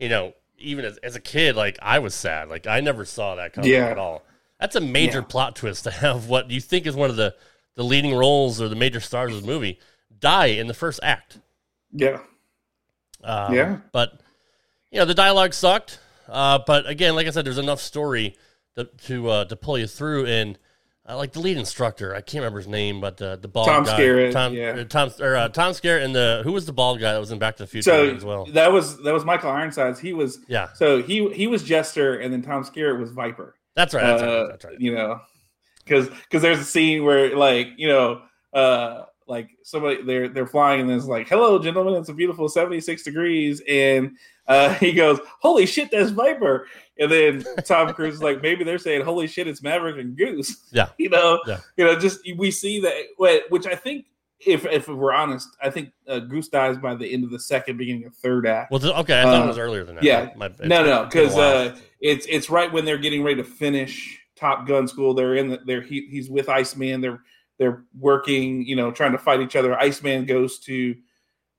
[0.00, 2.48] you know, even as, as a kid, like I was sad.
[2.48, 3.86] Like I never saw that coming Yeah.
[3.90, 4.24] at all.
[4.58, 5.24] That's a major Yeah.
[5.28, 7.32] plot twist to have what you think is one of the,
[7.76, 9.78] the leading roles or the major stars of the movie
[10.22, 11.38] die in the first act.
[11.92, 12.20] Yeah.
[13.22, 13.76] Um, Yeah.
[13.92, 14.20] But,
[14.90, 15.98] you know, the dialogue sucked.
[16.28, 18.36] Uh, but again, like I said, there's enough story
[18.76, 20.24] to to, uh, to pull you through.
[20.26, 20.58] And
[21.06, 22.14] uh, like the lead instructor.
[22.14, 24.68] I can't remember his name, but the the bald Tom guy, Skerritt, Tom, yeah.
[24.70, 27.32] uh, Tom or uh, Tom Skerritt, and the who was the bald guy that was
[27.32, 28.46] in Back to the Future So as well.
[28.52, 29.98] that was that was Michael Ironsides.
[29.98, 33.56] He was Yeah, so he he was Jester, and then Tom Skerritt was Viper.
[33.74, 34.02] that's right.
[34.04, 34.48] That's Uh, right.
[34.50, 34.80] That's right.
[34.80, 35.20] You know,
[35.84, 38.22] because because there's a scene where like you know
[38.54, 43.02] uh like somebody they're they're flying and it's like hello gentlemen it's a beautiful 76
[43.02, 44.16] degrees and
[44.48, 46.66] uh he goes holy shit that's viper
[46.98, 50.68] and then tom cruise is like maybe they're saying holy shit it's maverick and goose
[50.72, 50.88] Yeah.
[50.98, 51.58] you know Yeah.
[51.76, 52.94] you know just we see that
[53.48, 54.06] which i think
[54.44, 57.76] if if we're honest i think uh, goose dies by the end of the second
[57.76, 59.20] beginning of third act Well, okay.
[59.20, 60.04] I thought uh, it was earlier than that.
[60.04, 60.30] yeah.
[60.36, 63.36] My- no, no, it's been a because uh, it's it's right when they're getting ready
[63.36, 65.14] to finish Top Gun school.
[65.14, 67.00] They're in the they're he, he's with Iceman.
[67.00, 67.20] They're
[67.62, 69.78] they're working, you know, trying to fight each other.
[69.78, 70.96] Iceman goes to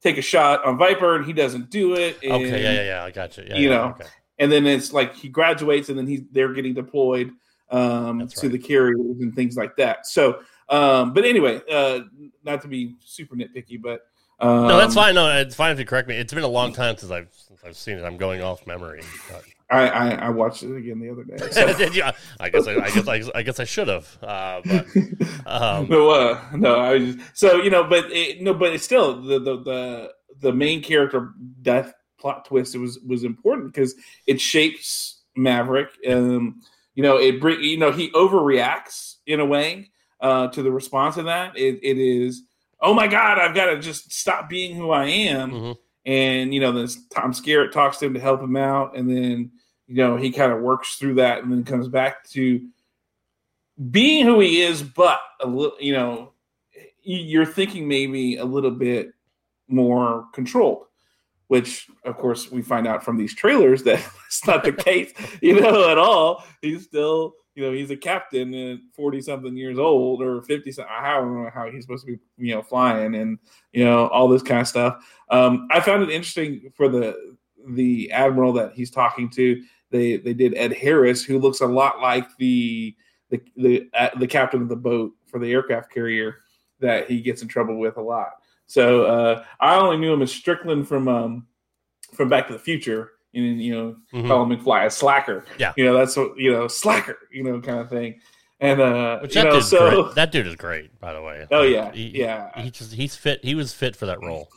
[0.02, 2.20] take a shot on Viper, and he doesn't do it.
[2.22, 3.04] And, okay, yeah, yeah, yeah.
[3.06, 3.46] I got you.
[3.48, 4.06] Yeah, you yeah, know, okay.
[4.38, 7.32] and then it's like he graduates, and then he's they're getting deployed
[7.70, 10.06] um, to the carriers and things like that.
[10.06, 12.02] So, um, but anyway, uh,
[12.44, 14.02] not to be super nitpicky, but
[14.40, 15.16] um, no, that's fine.
[15.16, 16.18] No, it's fine if you correct me.
[16.18, 18.04] It's been a long time since I've since I've seen it.
[18.04, 19.04] I'm going off memory.
[19.32, 21.38] But- I, I, I watched it again the other day.
[21.52, 21.68] So.
[22.40, 24.18] I guess I, I guess I, I guess I should have.
[24.22, 24.86] Uh, but
[25.46, 28.84] um, no, uh, no, I was just, so you know, but it, no, but it's
[28.84, 31.32] still the the the the main character
[31.62, 32.76] death plot twist.
[32.76, 33.96] It was was important because
[34.28, 35.90] it shapes Maverick.
[36.08, 36.62] Um,
[36.96, 39.90] you know, it bring you know he overreacts in a way
[40.22, 41.58] uh, to the response of that.
[41.58, 42.44] It, it is
[42.84, 45.52] oh my god, I've got to just stop being who I am.
[45.52, 45.78] Mhm.
[46.06, 49.52] And you know, then Tom Skerritt talks to him to help him out, and then
[49.88, 52.68] you know he kind of works through that, and then comes back to
[53.92, 56.32] being who he is, but a little, you know,
[57.02, 59.12] you're thinking maybe a little bit
[59.68, 60.86] more controlled,
[61.48, 65.60] which of course we find out from these trailers that it's not the case, you
[65.60, 66.44] know, at all.
[66.62, 70.94] He's still, you know, he's a captain at 40 something years old or 50 something.
[70.96, 73.38] I don't know how he's supposed to be, you know, flying and,
[73.72, 75.04] you know, all this kind of stuff.
[75.30, 77.36] Um, I found it interesting for the,
[77.68, 79.62] the admiral that he's talking to.
[79.92, 82.96] They, they did Ed Harris, who looks a lot like the,
[83.30, 86.38] the the uh, the captain of the boat for the aircraft carrier
[86.80, 88.32] that he gets in trouble with a lot.
[88.66, 91.48] So uh, I only knew him as Strickland from um,
[92.14, 94.28] from Back to the Future, and you know, Mhm.
[94.28, 95.46] call him McFly a slacker.
[95.60, 95.74] Yeah.
[95.78, 98.20] you know that's what you know, slacker, you know, kind of thing.
[98.60, 100.12] And uh, Which you that know, so.
[100.14, 101.46] That dude is great, by the way.
[101.52, 102.62] Oh, Like, yeah, he, yeah.
[102.62, 103.44] He just he's fit.
[103.44, 104.48] He was fit for that role.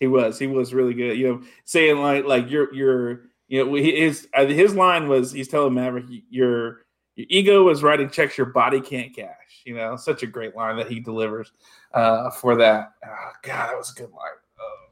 [0.00, 1.16] He was he was really good.
[1.18, 3.10] You know, saying like like your your
[3.48, 6.82] you're you know his uh, his line was he's telling Maverick your
[7.16, 9.62] your ego is writing checks your body can't cash.
[9.64, 11.52] You know, such a great line that he delivers
[11.92, 12.92] uh, for that.
[13.04, 14.38] Oh, God, that was a good line.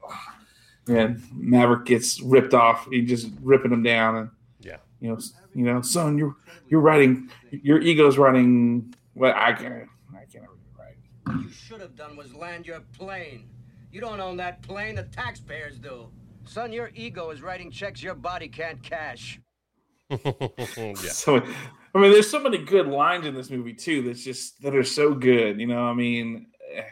[0.09, 0.93] Oh.
[0.93, 2.87] And Maverick gets ripped off.
[2.89, 4.29] He just ripping him down, and
[4.61, 4.77] Yeah.
[4.99, 5.19] you know,
[5.53, 6.35] you know, son, you're
[6.69, 8.93] you're writing your ego's writing.
[9.13, 10.95] What I can't, I can't ever get right.
[11.23, 13.49] What you should have done was land your plane.
[13.91, 16.09] You don't own that plane, the taxpayers do.
[16.45, 19.39] Son, your ego is writing checks your body can't cash.
[20.09, 20.93] yeah.
[20.95, 24.03] So, I mean, there's so many good lines in this movie too.
[24.03, 25.59] That's just that are so good.
[25.59, 26.83] You know, I mean, eh,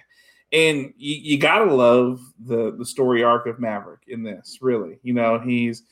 [0.52, 4.60] and you, you gotta love the the story arc of Maverick in this.
[4.62, 5.84] Really, you know, he's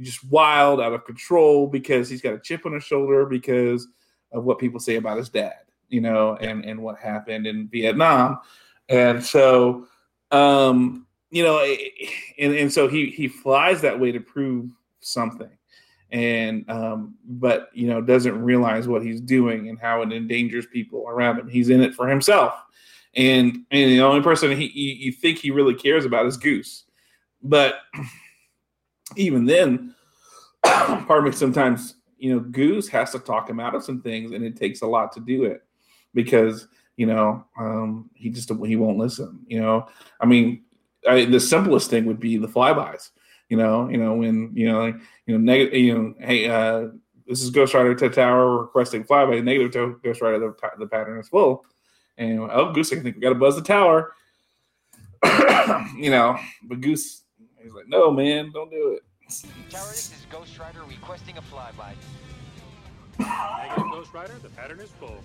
[0.00, 3.86] just wild, out of control because he's got a chip on his shoulder because
[4.32, 5.64] of what people say about his dad.
[5.88, 8.38] You know, and and what happened in Vietnam,
[8.90, 9.86] and so,
[10.30, 11.58] um, you know,
[12.38, 15.50] and and so he he flies that way to prove something
[16.12, 21.06] and um, but you know doesn't realize what he's doing and how it endangers people
[21.08, 21.48] around him.
[21.48, 22.54] He's in it for himself,
[23.14, 26.84] and and the only person he you, you think he really cares about is Goose,
[27.42, 27.80] but
[29.16, 29.94] even then,
[30.64, 31.32] pardon me.
[31.32, 34.82] Sometimes you know Goose has to talk him out of some things, and it takes
[34.82, 35.62] a lot to do it
[36.12, 36.66] because
[37.00, 39.40] you know um, he just he won't listen.
[39.46, 39.88] You know,
[40.20, 40.64] I mean,
[41.08, 43.08] I, the simplest thing would be the flybys.
[43.48, 45.80] You know, you know when you know like, you know negative.
[45.80, 46.88] You know, hey, uh,
[47.26, 49.42] this is Ghost Rider to Tower requesting flyby.
[49.42, 50.40] Negative to Ghost Rider.
[50.40, 51.64] The, the pattern is full.
[52.18, 54.12] And oh, Goose, I think we got to buzz the tower.
[55.96, 57.22] you know, but Goose,
[57.62, 59.02] he's like, no, man, don't do it.
[59.70, 61.94] Tower, this is Ghost Rider requesting a flyby.
[63.18, 65.16] Negative Ghost Rider, the pattern is full.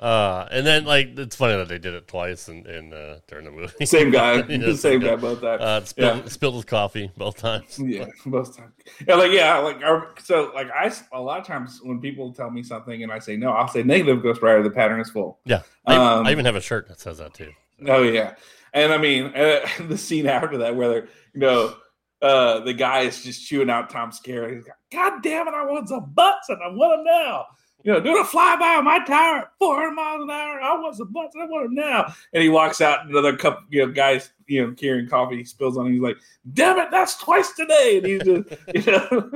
[0.00, 3.44] Uh, and then like it's funny that they did it twice in, in uh, during
[3.44, 3.86] the movie.
[3.86, 5.62] Same guy, the same guy both times.
[5.62, 6.28] Uh, spilled, Yeah.
[6.28, 7.78] spilled his coffee both times.
[7.78, 8.72] Yeah, most times.
[9.06, 12.50] Yeah, like yeah, like our, so like I a lot of times when people tell
[12.50, 14.62] me something and I say no, I'll say negative Ghost Rider.
[14.64, 15.38] The pattern is full.
[15.44, 17.52] Yeah, I, Um, I even have a shirt that says that too.
[17.86, 18.34] Oh yeah,
[18.72, 21.76] and I mean uh, the scene after that where they're you know
[22.22, 24.54] uh, the guy is just chewing out Tom Skerritt.
[24.56, 27.46] He's like, God damn it, I want some butts and I want them now.
[27.84, 30.60] You know, doing a flyby on my tire at 400 miles an hour.
[30.60, 31.34] I want some butts.
[31.36, 32.14] I want them now.
[32.32, 35.76] And he walks out, another couple, you know, guys, you know, carrying coffee, he spills
[35.76, 35.92] on him.
[35.92, 36.18] He's like,
[36.52, 37.98] damn it, that's twice today.
[37.98, 39.30] And he's just, you know,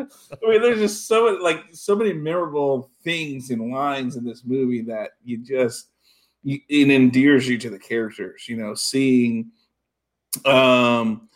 [0.45, 4.45] I mean, there's just so many, like, so many memorable things and lines in this
[4.45, 5.89] movie that you just,
[6.43, 9.51] you, it endears you to the characters, you know, seeing,
[10.45, 11.29] um,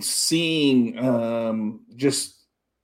[0.00, 2.41] seeing, um, just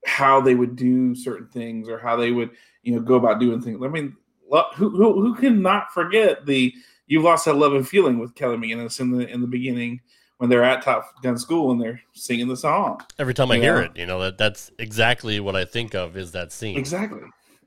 [0.08, 2.50] how they would do certain things or how they would,
[2.82, 3.78] you know, go about doing things.
[3.84, 4.16] I mean,
[4.50, 6.74] who who, who can not forget the
[7.06, 10.00] you've lost that love and feeling with Kelly McGillis in the in the beginning
[10.38, 13.00] when they're at Top Gun School and they're singing the song.
[13.18, 16.16] Every time I you hear it, you know that that's exactly what I think of
[16.16, 16.78] is that scene.
[16.78, 17.22] Exactly,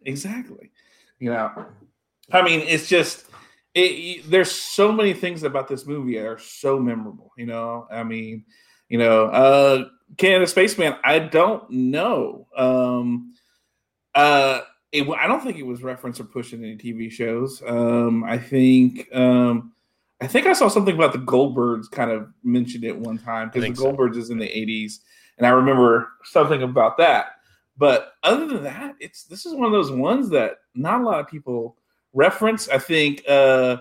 [0.05, 0.71] exactly.
[1.19, 1.65] You know,
[2.31, 3.25] I mean, it's just
[3.75, 7.31] it, there's so many things about this movie that are so memorable.
[7.37, 8.45] You know, I mean,
[8.91, 9.85] you know, uh
[10.17, 10.95] Canada Spaceman.
[11.05, 12.45] I don't know.
[12.57, 13.33] Um,
[14.13, 14.59] uh,
[14.91, 17.63] it, I don't think it was referenced or pushed in any TV shows.
[17.65, 19.71] Um, I think um,
[20.21, 23.77] I think I saw something about the Goldbergs kind of mentioned it one time because
[23.77, 24.19] the Goldbergs so.
[24.19, 24.95] is in the '80s,
[25.37, 27.37] and I remember something about that.
[27.77, 31.21] But other than that, it's this is one of those ones that not a lot
[31.21, 31.77] of people
[32.11, 32.67] reference.
[32.67, 33.77] I think uh,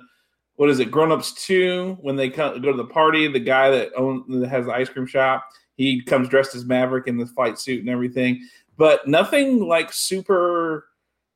[0.60, 1.96] what is it, Grown Ups Two?
[2.02, 4.90] When they come, go to the party, the guy that owns that has the ice
[4.90, 5.48] cream shop,
[5.78, 8.46] he comes dressed as Maverick in the fight suit and everything.
[8.76, 10.88] But nothing like super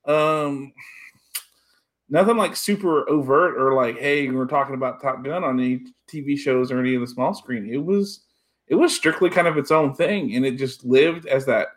[0.04, 0.74] um,
[2.10, 6.36] nothing like super overt or like, hey, we're talking about Top Gun on any TV
[6.36, 7.66] shows or any of the small screen.
[7.72, 8.26] It was
[8.66, 11.68] it was strictly kind of its own thing, and it just lived as that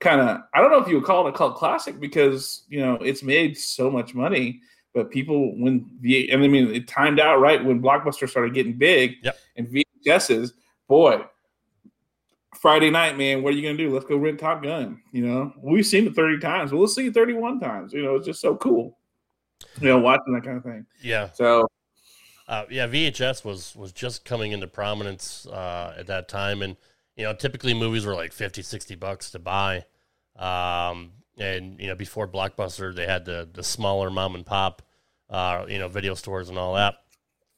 [0.00, 0.42] kind of.
[0.52, 3.22] I don't know if you would call it a cult classic because you know it's
[3.22, 4.60] made so much money,
[4.94, 8.74] but people when the and I mean it timed out right when Blockbuster started getting
[8.74, 9.38] big, yep.
[9.56, 10.52] and VHSs,
[10.88, 11.24] boy,
[12.60, 13.92] Friday night, man, what are you gonna do?
[13.92, 15.00] Let's go rent Top Gun.
[15.12, 16.72] You know, we've seen it 30 times.
[16.72, 17.92] Well, let's see it 31 times.
[17.92, 18.98] You know, it's just so cool.
[19.80, 20.86] You know, watching that kind of thing.
[21.02, 21.30] Yeah.
[21.32, 21.66] So
[22.50, 26.76] uh, yeah, VHS was was just coming into prominence uh, at that time, and
[27.14, 29.84] you know, typically movies were like 50, 60 bucks to buy.
[30.36, 34.82] Um, and you know, before Blockbuster, they had the the smaller mom and pop,
[35.30, 36.94] uh, you know, video stores and all that,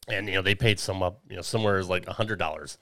[0.09, 2.78] and you know, they paid some up, you know, somewhere like a hundred dollars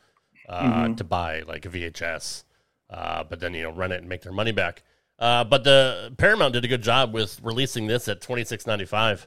[0.48, 0.94] uh, mm-hmm.
[0.96, 2.44] to buy like a VHS,
[2.90, 4.82] uh, but then you know rent it and make their money back.
[5.18, 8.84] Uh, but the Paramount did a good job with releasing this at twenty six ninety
[8.84, 9.26] five,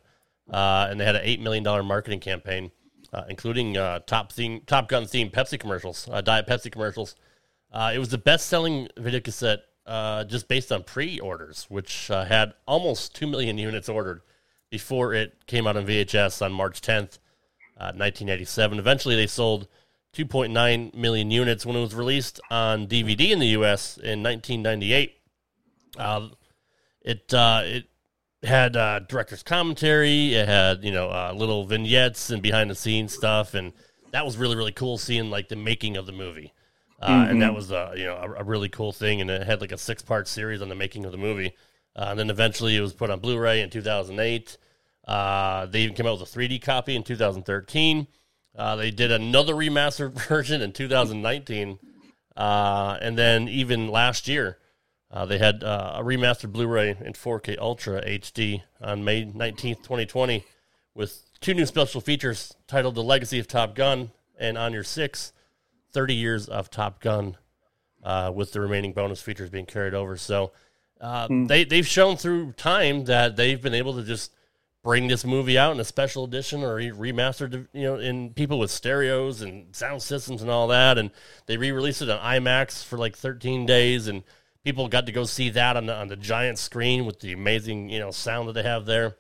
[0.51, 2.71] uh, and they had an eight million dollar marketing campaign,
[3.11, 7.15] uh, including uh, top theme, Top Gun themed Pepsi commercials, Diet Pepsi commercials.
[7.74, 13.15] it was the best selling video cassette just based on pre orders, which had almost
[13.15, 14.21] two million units ordered
[14.69, 17.19] before it came out on VHS on March tenth,
[17.95, 18.79] nineteen eighty seven.
[18.79, 19.67] Eventually, they sold
[20.13, 23.97] 2.9 million units when it was released on DVD in the U.S.
[23.97, 25.15] in 1998.
[25.97, 26.29] Uh,
[27.01, 27.86] it uh, it
[28.43, 30.36] had uh, director's commentary.
[30.36, 33.73] It had you know uh, little vignettes and behind the scenes stuff, and
[34.11, 36.53] that was really really cool seeing like the making of the movie.
[37.03, 37.31] Mm-hmm.
[37.31, 37.55] And that mm-hmm.
[37.55, 40.01] was uh, you know a, a, really cool thing, and it had like a six
[40.01, 41.53] part series on the making of the movie.
[41.95, 44.57] Uh, and then eventually it was put on Blu-ray in 2008.
[45.71, 48.07] they even came out with a 3D copy in 2013.
[48.55, 51.79] Uh, they did another remastered version in 2019,
[52.37, 54.57] uh, and then even last year,
[55.11, 60.43] uh, they had uh, a remastered Blu-ray in 4K Ultra HD on May 19th, 2020,
[60.95, 65.33] with two new special features titled "The Legacy of Top Gun" and "On Your Six,
[65.93, 67.37] 30 Years of Top Gun,"
[68.03, 70.17] uh, with the remaining bonus features being carried over.
[70.17, 70.51] So.
[71.01, 71.49] Mm.
[71.49, 74.31] They they've shown through time that they've been able to just
[74.83, 78.69] bring this movie out in a special edition or remastered, you know, in people with
[78.69, 80.97] stereos and sound systems and all that.
[80.97, 81.09] And
[81.45, 84.23] they re-released it on IMAX for like 13 days, and
[84.63, 87.89] people got to go see that on the on the giant screen with the amazing,
[87.89, 89.15] you know, sound that they have there.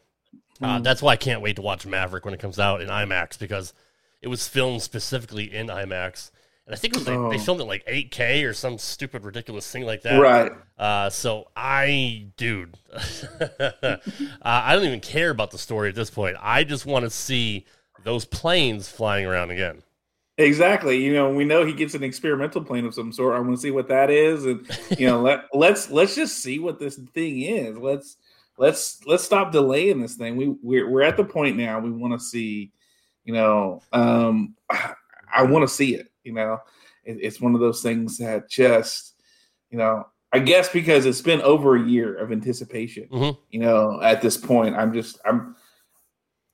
[0.61, 0.67] Mm.
[0.67, 3.39] Uh, that's why I can't wait to watch Maverick when it comes out in IMAX
[3.39, 3.73] because
[4.21, 6.29] it was filmed specifically in IMAX
[6.65, 7.29] and I think it was, oh.
[7.29, 10.17] they, filmed it like 8K or some stupid ridiculous thing like that.
[10.17, 10.51] Right.
[10.77, 13.97] Uh, so I, dude, uh,
[14.41, 16.37] I don't even care about the story at this point.
[16.41, 17.65] I just want to see
[18.05, 19.83] those planes flying around again.
[20.37, 21.03] Exactly.
[21.03, 23.35] You know, we know he gets an experimental plane of some sort.
[23.35, 24.65] I want to see what that is, and
[24.97, 27.77] you know, let let's let's just see what this thing is.
[27.77, 28.17] Let's
[28.57, 30.35] let's let's stop delaying this thing.
[30.35, 31.79] We we're we're at the point now.
[31.79, 32.71] We want to see.
[33.25, 34.55] You know, um,
[35.33, 36.11] I want to see it.
[36.23, 36.59] You know,
[37.03, 39.15] it, it's one of those things that just,
[39.69, 43.07] you know, I guess because it's been over a year of anticipation.
[43.11, 43.39] Mm-hmm.
[43.51, 45.55] You know, at this point, I'm just I'm.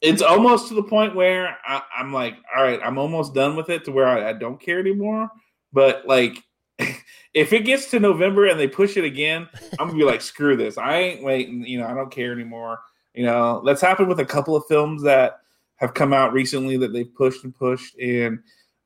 [0.02, 3.70] It's almost to the point where I, am like, all right, I'm almost done with
[3.70, 5.30] it to where I, I don't care anymore.
[5.74, 6.44] But like,
[7.34, 9.48] if it gets to November and they push it again,
[9.80, 10.78] I'm gonna be like, screw this.
[10.78, 11.66] I ain't waiting.
[11.66, 12.80] You know, I don't care anymore
[13.14, 15.40] You know, that's happened with a couple of films that
[15.78, 18.40] have come out recently that they've pushed and pushed, and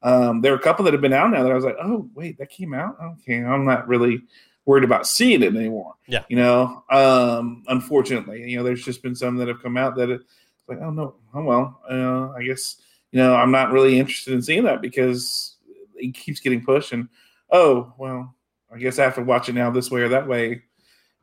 [0.03, 2.09] um, there are a couple that have been out now that I was like, oh
[2.13, 2.97] wait, that came out.
[3.01, 4.21] Okay, I'm not really
[4.65, 5.95] worried about seeing it anymore.
[6.07, 6.23] Yeah.
[6.27, 10.09] You know, um, unfortunately, you know, there's just been some that have come out that
[10.09, 10.23] it's
[10.67, 12.77] like, oh no, oh well, uh, I guess
[13.11, 15.55] you know, I'm not really interested in seeing that because
[15.95, 17.07] it keeps getting pushed, and
[17.51, 18.35] oh well,
[18.73, 20.63] I guess I have to watch it now this way or that way,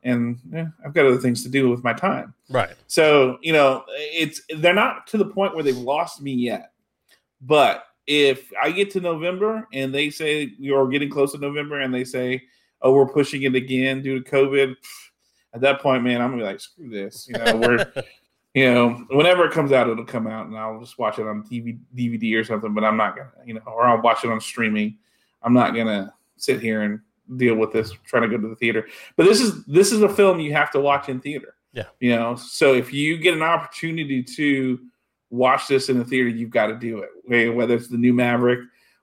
[0.03, 2.33] and eh, I've got other things to do with my time.
[2.49, 2.71] Right.
[2.87, 6.73] So you know, it's they're not to the point where they've lost me yet,
[7.43, 11.95] but if I get to November and they say you're getting close to November and
[11.95, 12.43] they say,
[12.83, 14.75] "Oh, we're pushing it again due to COVID,"
[15.55, 17.57] at that point, man, I'm gonna be like, "Screw this," you know.
[17.57, 17.93] We're,
[18.55, 21.45] you know, whenever it comes out, it'll come out, and I'll just watch it on
[21.45, 22.75] TV, DVD or something.
[22.75, 24.99] But I'm not gonna, you know, or I'll watch it on streaming.
[25.45, 26.99] I'm not gonna sit here and
[27.37, 28.89] deal with this trying to go to the theater.
[29.17, 31.55] But this is this is a film you have to watch in theater.
[31.73, 31.85] Yeah.
[32.01, 34.81] You know, so if you get an opportunity to
[35.31, 37.55] watch this in the theater, you've got to do it.
[37.55, 38.61] Whether it's the new Maverick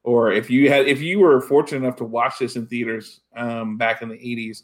[0.08, 3.78] or if you had if you were fortunate enough to watch this in theaters um,
[3.78, 4.64] back in the eighties,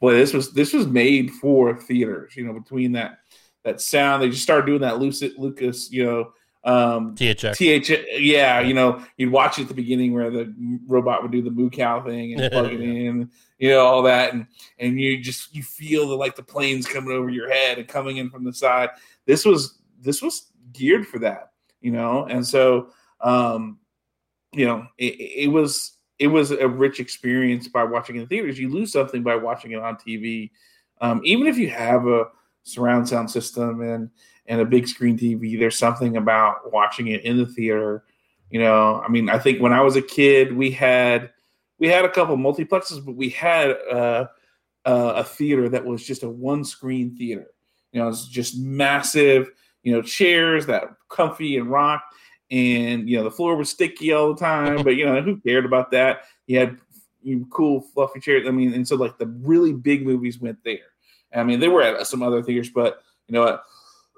[0.00, 2.34] boy, this was this was made for theaters.
[2.36, 3.20] You know, between that
[3.62, 6.32] that sound, they just started doing that Lucid Lucas, you know,
[6.64, 7.56] um, THX.
[7.56, 10.52] TH, yeah, you know, you'd watch it at the beginning where the
[10.88, 14.32] robot would do the moo cow thing and plug it in, you know, all that,
[14.32, 14.46] and
[14.80, 18.16] and you just you feel the like the planes coming over your head and coming
[18.16, 18.90] in from the side.
[19.24, 23.78] This was this was geared for that, you know, and so um,
[24.52, 28.58] you know, it, it was it was a rich experience by watching in theaters.
[28.58, 30.50] You lose something by watching it on TV,
[31.00, 32.26] um, even if you have a
[32.62, 34.10] surround sound system and
[34.46, 35.58] and a big screen TV.
[35.58, 38.04] There's something about watching it in the theater.
[38.50, 41.30] You know, I mean, I think when I was a kid, we had
[41.78, 44.26] we had a couple multiplexes, but we had uh,
[44.84, 47.48] uh, a theater that was just a one screen theater.
[47.92, 49.50] You know, it's just massive.
[49.84, 52.02] You know, chairs that comfy and rock,
[52.50, 54.82] and you know the floor was sticky all the time.
[54.82, 56.24] but you know, who cared about that?
[56.46, 56.78] You had
[57.50, 58.48] cool fluffy chairs.
[58.48, 60.78] I mean, and so like the really big movies went there.
[61.34, 63.64] I mean, they were at some other theaters, but you know what?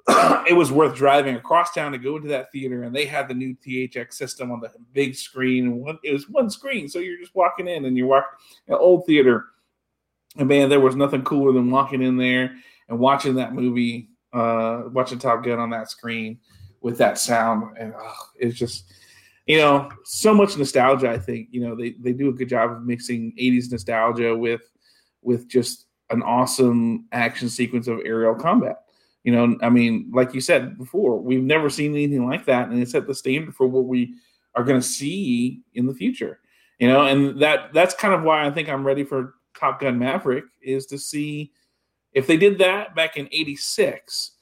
[0.48, 3.34] it was worth driving across town to go into that theater, and they had the
[3.34, 5.84] new THX system on the big screen.
[6.04, 8.38] It was one screen, so you're just walking in, and you're walking
[8.68, 9.46] an old theater.
[10.36, 12.54] And man, there was nothing cooler than walking in there
[12.88, 16.38] and watching that movie, uh, watching Top Gun on that screen
[16.80, 17.94] with that sound, and
[18.36, 18.92] it's just
[19.46, 21.10] you know so much nostalgia.
[21.10, 24.62] I think you know they they do a good job of mixing '80s nostalgia with
[25.22, 28.82] with just an awesome action sequence of aerial combat.
[29.24, 32.80] You know, I mean, like you said before, we've never seen anything like that, and
[32.80, 34.14] it set the standard for what we
[34.54, 36.40] are going to see in the future.
[36.78, 39.98] You know, and that that's kind of why I think I'm ready for Top Gun
[39.98, 41.52] Maverick is to see
[42.16, 44.32] if they did that back in '86.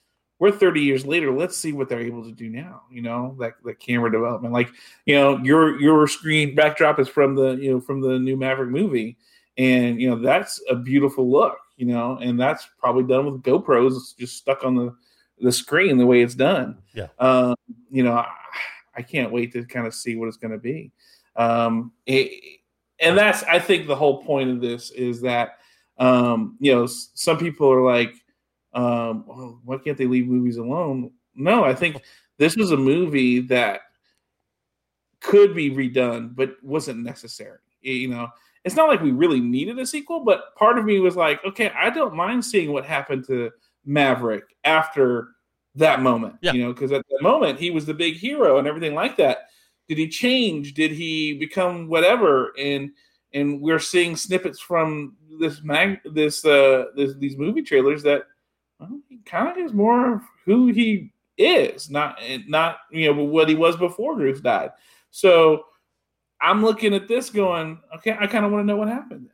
[0.41, 1.31] We're 30 years later.
[1.31, 2.83] Let's see what they're able to do now.
[2.91, 4.69] You know, that the camera development, like
[5.07, 8.71] you know, your your screen backdrop is from the you know from the new Maverick
[8.71, 9.17] movie,
[9.57, 14.17] and you know that's a beautiful look you know, and that's probably done with GoPros
[14.17, 14.95] just stuck on the
[15.41, 16.79] the screen the way it's done.
[16.95, 17.09] Yeah.
[17.19, 17.57] Um,
[17.91, 18.29] you know, I,
[18.97, 20.93] I, can't wait to kind of see what it's going to be.
[21.35, 22.61] Um, it,
[23.01, 25.59] and that's I think the whole point of this is that
[25.99, 28.15] um, you know some people are like,
[28.73, 31.11] um, well, why can't they leave movies alone?
[31.35, 32.03] No, I think
[32.39, 33.83] this was a movie that
[35.21, 37.59] could be redone, but wasn't necessary.
[37.81, 38.29] You know,
[38.65, 41.71] it's not like we really needed a sequel, but part of me was like, okay,
[41.71, 43.51] I don't mind seeing what happened to
[43.85, 45.29] Maverick after
[45.75, 46.37] that moment.
[46.41, 46.53] Yeah.
[46.53, 49.49] You know, because at that moment he was the big hero and everything like that.
[49.89, 50.73] Did he change?
[50.75, 52.55] Did he become whatever?
[52.59, 52.93] And
[53.35, 58.23] and we're seeing snippets from this mag this uh this, these movie trailers that
[58.79, 63.55] well, kind of is more of who he is, not not you know what he
[63.55, 64.71] was before Goose died.
[65.11, 65.67] So
[66.41, 69.29] I'm looking at this going, okay, I kind of want to know what happened,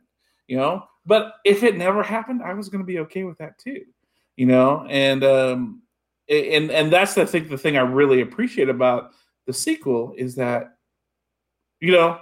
[0.47, 0.83] you know.
[1.05, 3.83] But if it never happened, I was going to be okay with that too,
[4.35, 4.85] you know.
[4.89, 5.81] And um,
[6.29, 9.11] and and that's I think the thing I really appreciate about
[9.47, 10.77] the sequel is that,
[11.79, 12.19] you know,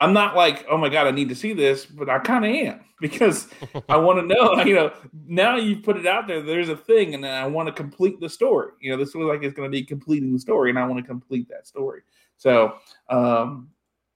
[0.00, 2.50] I'm not like, oh my god, I need to see this, but I kind of
[2.50, 3.48] am because
[3.88, 4.64] I want to know.
[4.70, 4.92] You know,
[5.26, 6.42] now you put it out there.
[6.42, 8.72] There's a thing, and I want to complete the story.
[8.80, 10.98] You know, this was like it's going to be completing the story, and I want
[10.98, 12.02] to complete that story.
[12.36, 12.74] So,
[13.08, 13.68] um,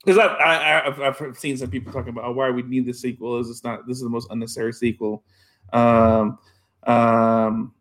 [0.05, 3.01] because I, I, I've, I've seen some people talking about oh, why we need this
[3.01, 3.39] sequel.
[3.41, 5.24] Is it's not this is the most unnecessary sequel.
[5.72, 6.39] Um,
[6.87, 7.74] um,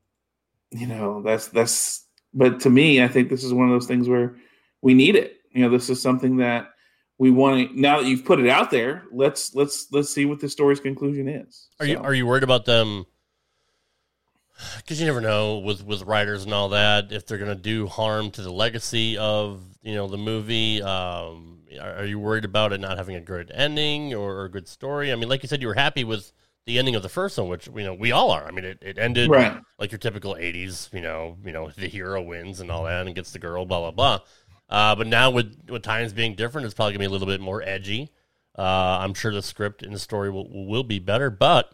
[0.71, 2.05] you know that's that's.
[2.33, 4.35] But to me, I think this is one of those things where
[4.81, 5.37] we need it.
[5.51, 6.72] You know, this is something that
[7.23, 7.79] we want to.
[7.79, 11.29] Now that you've put it out there, let's let's let's see what the story's conclusion
[11.29, 11.69] is.
[11.79, 11.91] Are so.
[11.91, 13.05] you are you worried about them?
[14.77, 17.87] because you never know with with writers and all that if they're going to do
[17.87, 20.81] harm to the legacy of you know the movie.
[20.81, 24.67] Um, are, are you worried about it not having a good ending or, a good
[24.67, 25.11] story?
[25.11, 26.33] I mean, like you said, you were happy with
[26.65, 28.45] the ending of the first one, which you know we all are.
[28.45, 29.57] I mean, it, it ended Right.
[29.79, 33.15] like your typical '80s, you know, you know the hero wins and all that and
[33.15, 34.19] gets the girl, blah blah blah.
[34.69, 37.41] Uh, but now with with times being different, it's probably gonna be a little bit
[37.41, 38.11] more edgy.
[38.57, 41.73] Uh, I'm sure the script and the story will will be better, but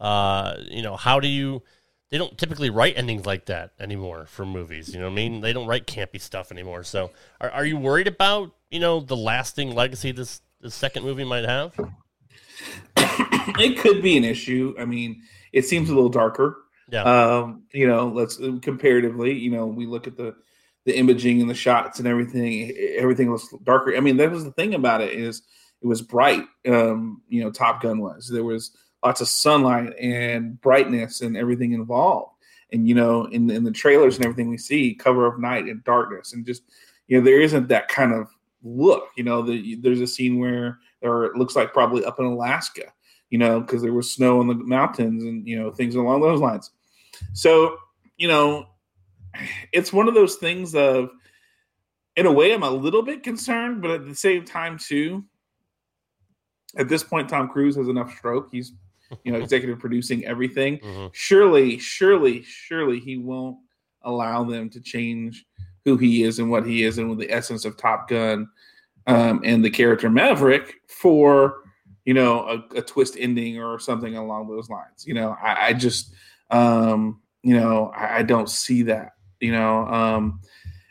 [0.00, 1.62] uh, you know, how do you?
[2.10, 4.92] They don't typically write endings like that anymore for movies.
[4.92, 5.40] You know what I mean?
[5.40, 6.84] They don't write campy stuff anymore.
[6.84, 7.10] So,
[7.40, 11.44] are, are you worried about you know the lasting legacy this this second movie might
[11.44, 11.74] have?
[12.96, 14.74] it could be an issue.
[14.78, 16.58] I mean, it seems a little darker.
[16.90, 17.04] Yeah.
[17.04, 20.34] Um, you know, let's comparatively, you know, we look at the
[20.84, 22.72] the imaging and the shots and everything.
[22.96, 23.96] Everything was darker.
[23.96, 25.42] I mean, that was the thing about it is
[25.80, 26.44] it was bright.
[26.66, 31.72] Um, you know, Top Gun was there was lots of sunlight and brightness and everything
[31.72, 32.32] involved.
[32.72, 35.84] And you know, in in the trailers and everything we see, cover of night and
[35.84, 36.62] darkness, and just
[37.06, 38.28] you know, there isn't that kind of
[38.62, 39.08] look.
[39.16, 42.84] You know, the, there's a scene where or it looks like probably up in Alaska,
[43.28, 46.40] you know, because there was snow in the mountains and you know things along those
[46.40, 46.70] lines.
[47.34, 47.76] So
[48.16, 48.68] you know,
[49.72, 51.10] it's one of those things of,
[52.16, 55.24] in a way, I'm a little bit concerned, but at the same time too.
[56.76, 58.48] At this point, Tom Cruise has enough stroke.
[58.50, 58.72] He's,
[59.24, 60.78] you know, executive producing everything.
[60.82, 61.10] Mhm.
[61.12, 63.58] Surely, surely, surely, he won't
[64.02, 65.44] allow them to change
[65.84, 68.48] who he is and what he is and with the essence of Top Gun
[69.06, 71.62] um, and the character Maverick for
[72.04, 72.40] you know
[72.72, 75.06] a, a twist ending or something along those lines.
[75.06, 76.12] You know, I, I just
[76.50, 79.12] um, you know I, I don't see that.
[79.42, 80.40] You know, um,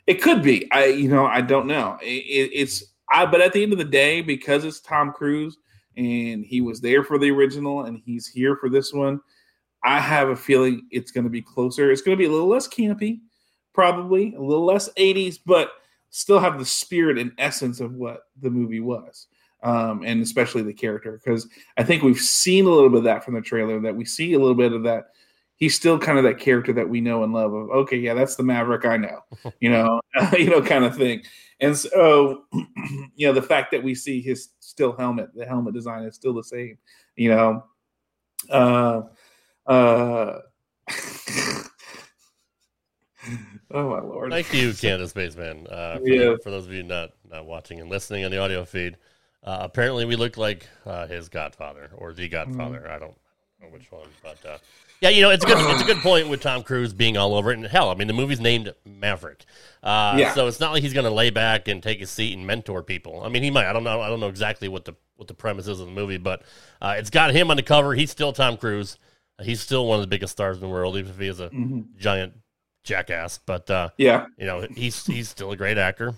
[0.08, 0.70] it could be.
[0.72, 1.98] I you know I don't know.
[2.02, 5.58] It, it, it's I but at the end of the day, because it's Tom Cruise
[5.98, 9.22] and he was there for the original and he's here for this one.
[9.84, 11.92] I have a feeling it's going to be closer.
[11.92, 13.22] It's going to be a little less campy,
[13.74, 15.72] probably a little less 80s, but
[16.10, 19.28] still have the spirit and essence of what the movie was.
[19.64, 21.48] Um, and especially the character, because
[21.78, 23.80] I think we've seen a little bit of that from the trailer.
[23.80, 25.12] That we see a little bit of that.
[25.62, 27.54] He's still kind of that character that we know and love.
[27.54, 29.20] Of okay, yeah, that's the Maverick I know,
[29.60, 30.02] you know,
[30.34, 31.22] you know, kind of thing.
[31.60, 32.46] And so,
[33.16, 36.34] you know, the fact that we see his still helmet, the helmet design is still
[36.34, 36.80] the same,
[37.16, 37.64] you know.
[38.50, 39.04] Uh,
[39.68, 40.40] uh,
[43.70, 44.32] oh my lord!
[44.32, 45.68] Thank you, Canada Spaceman.
[45.68, 46.36] Uh, for, Yeah.
[46.42, 48.98] for those of you not not watching and listening on the audio feed,
[49.44, 52.90] uh, apparently we look like uh, his Godfather or the Godfather.
[52.90, 53.21] I don't
[53.70, 54.58] which one, but uh,
[55.02, 57.34] yeah, you know, it's a good it's a good point with Tom Cruise being all
[57.36, 57.58] over it.
[57.58, 59.46] And hell, I mean, the movie's named Maverick,
[59.84, 60.34] uh, Yeah.
[60.34, 62.84] so it's not like he's going to lay back and take a seat and mentor
[62.84, 63.22] people.
[63.24, 63.66] I mean, he might.
[63.68, 64.02] I don't know.
[64.02, 66.42] I don't know exactly what the what the premise is of the movie, but
[66.82, 67.94] uh, it's got him on the cover.
[67.94, 68.98] He's still Tom Cruise.
[69.42, 71.50] He's still one of the biggest stars in the world, even if he is a
[71.50, 71.86] Mhm.
[71.98, 72.34] giant
[72.84, 73.38] jackass.
[73.40, 76.14] But uh, Yeah, you know he's he's still a great actor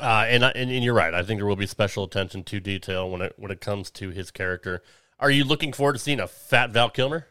[0.00, 3.10] uh, and, and and you're right i think there will be special attention to detail
[3.10, 4.82] when it when it comes to his character
[5.22, 7.26] are you looking forward to seeing a fat val kilmer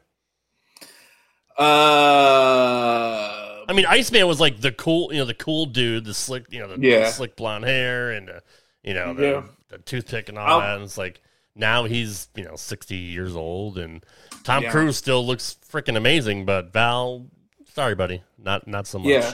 [2.32, 6.46] uh, i mean iceman was like the cool you know the cool dude the slick
[6.50, 7.10] you know the, Yeah.
[7.10, 8.40] slick blonde hair and uh,
[8.84, 9.44] you know the, Yeah.
[9.70, 11.22] the toothpick and all I'll- that and it's like
[11.56, 14.04] now he's you know 60 years old and
[14.44, 14.72] tom Yeah.
[14.72, 17.28] cruise still looks freaking amazing but val
[17.74, 19.34] sorry buddy not not so much Yeah.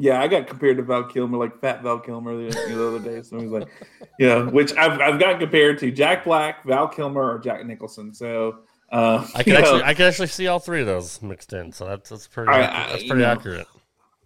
[0.00, 3.20] Yeah, I got compared to Val Kilmer, like Fat Val Kilmer, the, the other day.
[3.22, 3.66] So he's like,
[4.18, 8.14] yeah, which I've I've got compared to Jack Black, Val Kilmer, or Jack Nicholson.
[8.14, 8.60] So
[8.92, 11.52] uh, I can you know, actually I can actually see all three of those mixed
[11.52, 13.66] in, so that's that's pretty I- I- that's pretty accurate.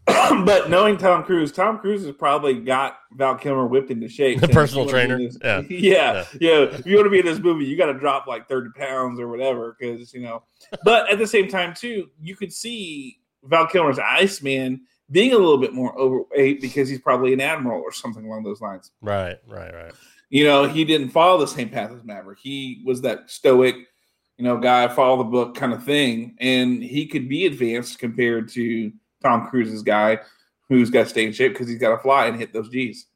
[0.07, 4.41] but knowing Tom Cruise, Tom Cruise has probably got Val Kilmer whipped into shape.
[4.41, 5.17] The personal "If you trainer?
[5.19, 5.63] this- Yeah.
[5.71, 8.49] yeah, yeah, If you want to be in this movie, you got to drop like
[8.49, 10.43] thirty pounds or whatever, because you know.
[10.85, 14.81] But at the same time, too, you could see Val Kilmer's Iceman
[15.13, 18.61] being a little bit more overweight because he's probably an admiral or something along those
[18.61, 18.91] lines.
[19.01, 19.93] Right, right, right.
[20.31, 22.39] You know, he didn't follow the same path as Maverick.
[22.43, 23.77] He was that stoic,
[24.39, 26.37] you know, guy, follow the book kind of thing.
[26.41, 28.91] And he could be advanced compared to
[29.23, 30.19] Tom Cruise's guy
[30.69, 33.07] who's got to stay in shape because he's got to fly and hit those G's.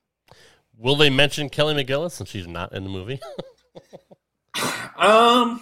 [0.78, 3.20] Will they mention Kelly McGillis since she's not in the movie?
[4.99, 5.61] Um,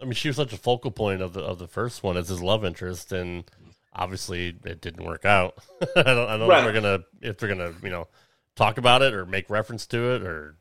[0.00, 2.28] I mean, she was such a focal point of the of the first one as
[2.28, 3.44] his love interest, and
[3.92, 5.58] obviously it didn't work out.
[5.96, 8.08] I don't, I don't know if they're gonna if they're gonna you know
[8.56, 10.56] talk about it or make reference to it or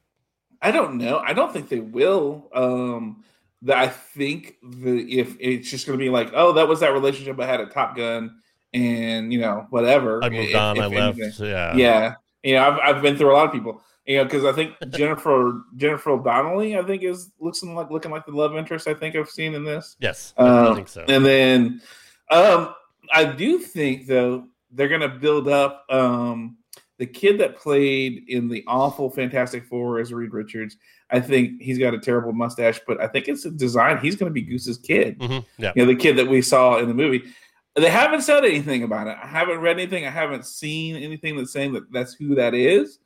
[0.61, 1.19] I don't know.
[1.19, 2.49] I don't think they will.
[2.53, 3.23] Um,
[3.61, 6.93] that I think the if it's just going to be like, oh, that was that
[6.93, 8.39] relationship I had at Top Gun,
[8.73, 10.23] and you know, whatever.
[10.23, 11.39] I moved if- on, if I left.
[11.39, 12.13] Yeah, yeah
[12.43, 14.75] you know I've, I've been through a lot of people you know because i think
[14.89, 19.15] jennifer jennifer connelly i think is looking like looking like the love interest i think
[19.15, 21.05] i've seen in this Yes, I um, think so.
[21.07, 21.82] and then
[22.32, 22.73] um
[23.12, 26.57] I do think though they're going to build up um,
[26.97, 30.78] the kid that played in the awful Fantastic Four as Reed Richards.
[31.10, 33.97] I think he's got a terrible mustache, but I think it's a design.
[33.97, 35.18] He's going to be Goose's kid.
[35.18, 35.72] Mhm, yeah.
[35.76, 37.24] You know, the kid that we saw in the movie.
[37.76, 39.18] They haven't said anything about it.
[39.22, 40.05] I haven't read anything.
[40.05, 42.99] I haven't seen anything that's saying that that's who that is.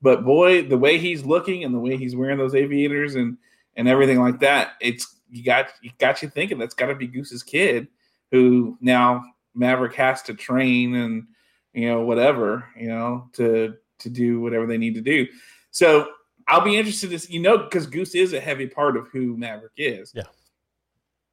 [0.00, 3.36] But boy, the way he's looking and the way he's wearing those aviators and
[3.76, 7.06] and everything like that, it's you got you got you thinking that's got to be
[7.06, 7.88] Goose's kid,
[8.30, 9.24] who now
[9.54, 11.26] Maverick has to train and
[11.72, 15.26] you know whatever you know to to do whatever they need to do.
[15.70, 16.08] So
[16.46, 19.36] I'll be interested to see, you know because Goose is a heavy part of who
[19.36, 20.12] Maverick is.
[20.14, 20.24] Yeah.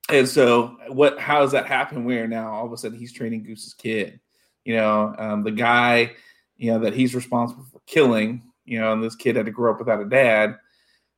[0.09, 3.43] And so what how does that happen where now all of a sudden he's training
[3.43, 4.19] Goose's kid?
[4.65, 6.13] You know, um, the guy,
[6.57, 9.74] you know, that he's responsible for killing, you know, and this kid had to grow
[9.74, 10.57] up without a dad,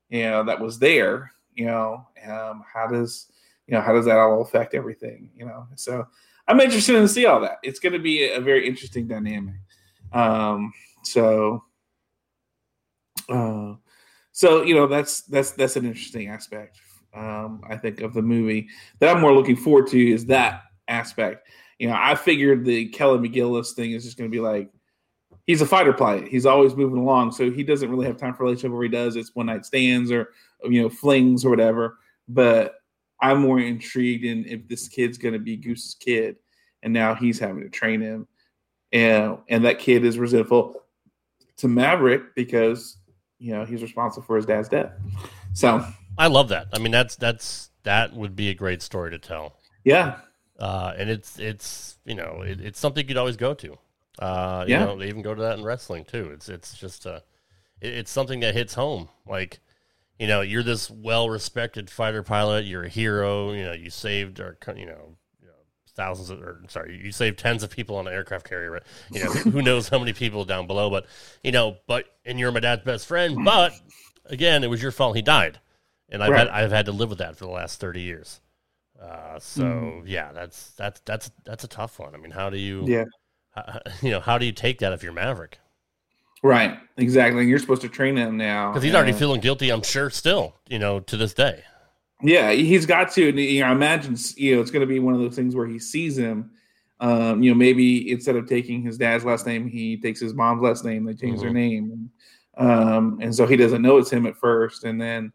[0.10, 3.32] you know, that was there, you know, um, how does
[3.68, 5.30] you know, how does that all affect everything?
[5.36, 6.06] You know, so
[6.48, 7.58] I'm interested in see all that.
[7.64, 9.56] It's going to be a, very interesting dynamic.
[10.12, 10.74] Um,
[11.04, 11.64] so,
[13.30, 13.74] uh,
[14.32, 16.80] so you know, that's that's that's an interesting aspect.
[17.14, 18.68] Um, I think of the movie
[19.00, 21.48] that I'm more looking forward to is that aspect.
[21.80, 24.70] You know, I figured the Kelly McGillis thing is just going to be like
[25.46, 26.28] he's a fighter pilot.
[26.28, 28.72] He's always moving along, so he doesn't really have time for relationship.
[28.72, 30.30] Where he does, it's one night stands or
[30.64, 31.98] you know flings or whatever.
[32.28, 32.76] But
[33.24, 36.36] I'm more intrigued in if this kid's going to be Goose's kid,
[36.84, 38.28] and now he's having to train him,
[38.91, 40.82] and and that kid is resentful
[41.57, 42.97] to Maverick because
[43.39, 44.91] you know he's responsible for his dad's death.
[45.53, 45.84] So
[46.17, 46.67] I love that.
[46.74, 49.57] I mean, that's that's that would be a great story to tell.
[49.84, 50.17] yeah,
[50.59, 53.78] uh, and it's it's you know it, it's something you'd always go to.
[54.19, 54.82] Uh, Yeah.
[54.82, 56.30] you know, they even go to that in wrestling too.
[56.34, 57.21] It's it's just uh,
[57.82, 59.09] it, it's something that hits home.
[59.26, 59.59] Like,
[60.20, 62.66] you know, you're this well-respected fighter pilot.
[62.66, 63.51] You're a hero.
[63.51, 65.53] You know, you saved our co- you know, you know
[65.95, 68.72] thousands of or sorry, you saved tens of people on an aircraft carrier.
[68.72, 68.84] Right?
[69.11, 70.89] You know, who knows how many people down below?
[70.89, 71.05] But
[71.43, 73.43] you know, but and you're my dad's best friend.
[73.43, 73.74] But
[74.26, 75.16] again, it was your fault.
[75.16, 75.59] He died,
[76.09, 76.38] and I've Right.
[76.38, 78.39] had I've had to live with that for the last thirty years.
[79.01, 80.07] Uh, so Mm-hmm.
[80.07, 82.14] yeah, that's that's that's that's a tough one.
[82.16, 83.05] I mean, how do you yeah,
[83.51, 85.59] how, you know how do you take that if you're Maverick?
[86.44, 87.46] Right, exactly.
[87.48, 90.10] You're supposed to train him now Because he's already feeling guilty, I'm sure.
[90.10, 91.64] Still, you know, to this day.
[92.22, 93.30] Yeah, he's got to.
[93.30, 95.56] and, You know, I imagine you know it's going to be one of those things
[95.56, 96.52] where he sees him.
[97.00, 100.62] Um, you know, maybe instead of taking his dad's last name, he takes his mom's
[100.62, 101.04] last name.
[101.04, 102.10] They change their name,
[102.58, 105.34] um, and so he doesn't know it's him at first, and then,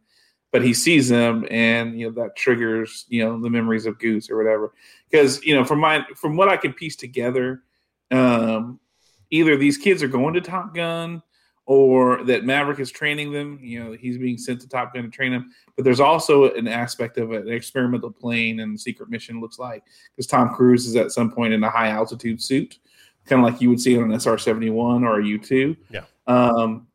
[0.50, 4.30] but he sees him, and you know that triggers you know the memories of Goose
[4.30, 4.72] or whatever.
[5.10, 7.64] Because you know, from my from what I can piece together,
[8.10, 8.80] um,
[9.30, 11.22] either these kids are going to Top Gun,
[11.66, 13.58] or that Maverick is training them.
[13.62, 16.66] You know, he's being sent to Top Gun to train them but there's also an
[16.66, 21.12] aspect of an experimental plane and secret mission looks like because Tom Cruise is at
[21.12, 22.80] some point in a high altitude suit,
[23.26, 25.76] kind of like you would see on an SR seventy one or a U two.
[25.88, 26.02] Yeah.
[26.26, 26.88] Um,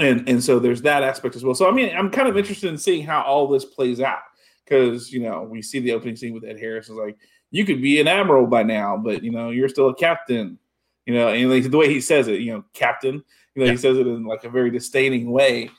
[0.00, 1.54] and and so there's that aspect as well.
[1.54, 4.22] So I mean, I'm kind of interested in seeing how all this plays out
[4.64, 7.18] because you know we see the opening scene with Ed Harris is like
[7.50, 10.58] you could be an admiral by now, but you know you're still a captain.
[11.06, 13.22] You know, and like the way he says it, you know, captain.
[13.54, 13.72] You know, Yeah.
[13.72, 15.70] he says it in like a very disdaining way,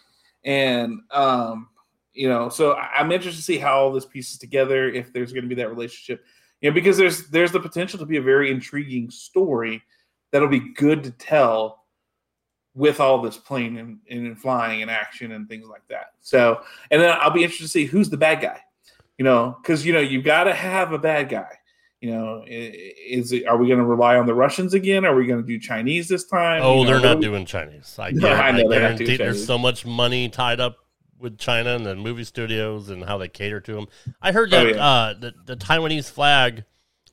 [0.44, 1.70] and um,
[2.14, 4.88] you know, so I'm interested to see how all this pieces together.
[4.90, 6.24] If there's going to be that relationship,
[6.62, 9.84] you know, because there's there's the potential to be a very intriguing story
[10.32, 11.86] that'll be good to tell
[12.74, 16.08] with all this plane and, and flying and action and things like that.
[16.22, 16.62] So,
[16.92, 18.60] and then I'll be interested to see who's the bad guy,
[19.18, 21.58] you know, because you know you've got to have a bad guy.
[22.06, 25.06] You know, is it, are we going to rely on the Russians again?
[25.06, 26.62] Are we going to do Chinese this time?
[26.64, 27.96] Oh, You know, they're not we- doing Chinese.
[27.98, 29.48] I, No, I I, know guarantee there's Chinese.
[29.48, 30.78] so much money tied up
[31.18, 33.88] with China and the movie studios and how they cater to them.
[34.22, 34.86] I heard that Oh, yeah.
[34.86, 36.64] uh, the, the Taiwanese flag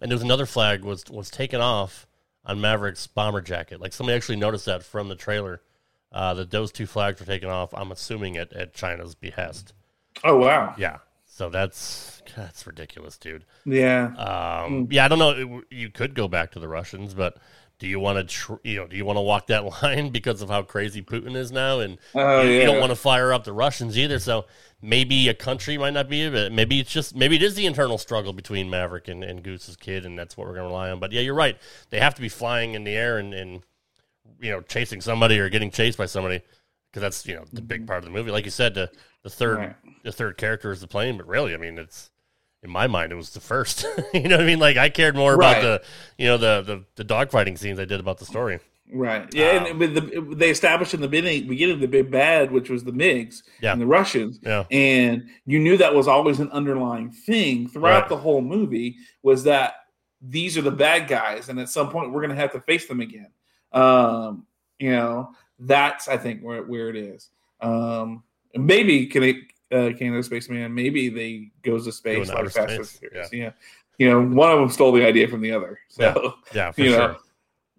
[0.03, 2.07] and there was another flag was was taken off
[2.45, 3.81] on Maverick's bomber jacket.
[3.81, 5.63] Like somebody actually noticed that from the trailer.
[6.11, 7.73] Uh, that those two flags were taken off.
[7.73, 9.73] I'm assuming at, at China's behest.
[10.23, 10.99] Oh wow, Yeah.
[11.43, 13.45] So that's that's ridiculous, dude.
[13.65, 14.15] yeah.
[14.15, 15.63] Um, Yeah, I don't know.
[15.73, 17.37] You could go back to the Russians, but
[17.81, 20.41] do you want to, tr- you know, do you want to walk that line because
[20.41, 21.81] of how crazy Putin is now?
[21.81, 24.21] And Oh, you, you don't want to fire up the Russians either.
[24.21, 24.45] So
[24.81, 27.99] maybe a country might not be, but maybe it's just maybe it is the internal
[27.99, 31.01] struggle between Maverick and, and Goose's kid, and that's what we're going to rely on.
[31.01, 31.59] But yeah, you're right.
[31.91, 33.63] They have to be flying in the air and, and
[34.41, 36.41] you know chasing somebody or getting chased by somebody
[36.93, 38.31] because that's you know the big part of the movie.
[38.31, 38.91] Like you said, the
[39.23, 39.77] the third Right.
[40.05, 42.11] the third character is the plane, but really, I mean, it's
[42.63, 43.85] in my mind, it was the first.
[44.15, 44.59] you know what I mean?
[44.59, 45.59] Like I cared more Right.
[45.59, 45.83] about the
[46.23, 48.61] you know the the the dogfighting scenes I did about the story.
[48.95, 49.33] Right.
[49.33, 52.69] Yeah, Um, and with the they established in the beginning, beginning the big bad, which
[52.69, 53.73] was the MiGs Yeah.
[53.73, 54.65] and the Russians, Yeah.
[54.71, 58.09] and you knew that was always an underlying thing throughout Right.
[58.11, 59.77] the whole movie was that
[60.21, 62.87] these are the bad guys, and at some point we're going to have to face
[62.87, 63.31] them again.
[63.73, 64.47] Um,
[64.79, 65.31] you know,
[65.67, 67.29] that's I think where where it is.
[67.61, 68.23] Um,
[68.55, 69.37] maybe can it
[69.71, 70.75] uh, Canada Spaceman?
[70.75, 73.33] Maybe they goes to space like Fast and Furious.
[73.33, 73.51] Yeah.
[73.99, 75.79] you know, one of them stole the idea from the other.
[75.89, 76.99] So Yeah, for you sure.
[76.99, 77.17] know,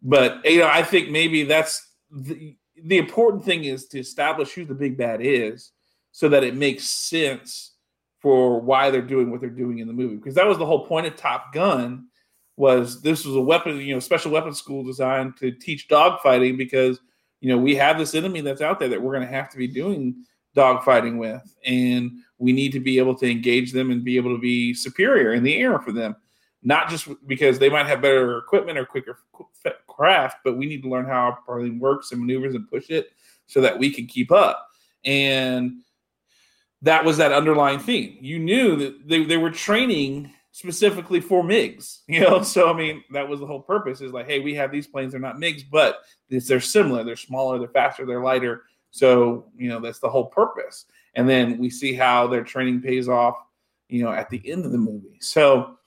[0.02, 4.66] but you know, I think maybe that's the the important thing is to establish who
[4.66, 5.72] the big bad is,
[6.12, 7.72] so that it makes sense
[8.20, 10.16] for why they're doing what they're doing in the movie.
[10.16, 12.08] Because that was the whole point of Top Gun
[12.56, 17.00] was this was a weapon, you know, special weapons school designed to teach dogfighting because
[17.44, 19.58] you know we have this enemy that's out there that we're going to have to
[19.58, 20.16] be doing
[20.56, 24.42] dogfighting with, and we need to be able to engage them and be able to
[24.42, 26.16] be superior in the air for them
[26.64, 29.20] not just because they might have better equipment or quicker
[29.88, 33.12] craft, but we need to learn how our plane works and maneuvers and push it
[33.48, 34.70] so that we can keep up.
[35.04, 35.82] And
[36.82, 38.18] that was that underlying theme.
[38.22, 42.42] You knew that they, they were training specifically for MiGs, you know.
[42.42, 44.00] So I mean, that was the whole purpose.
[44.00, 47.04] Is like, hey, we have these planes; they're not MiGs, but they're similar.
[47.04, 48.64] They're smaller, they're faster, they're lighter.
[48.92, 50.86] So you know, that's the whole purpose.
[51.16, 53.36] And then we see how their training pays off,
[53.90, 55.18] you know, at the end of the movie.
[55.20, 55.78] So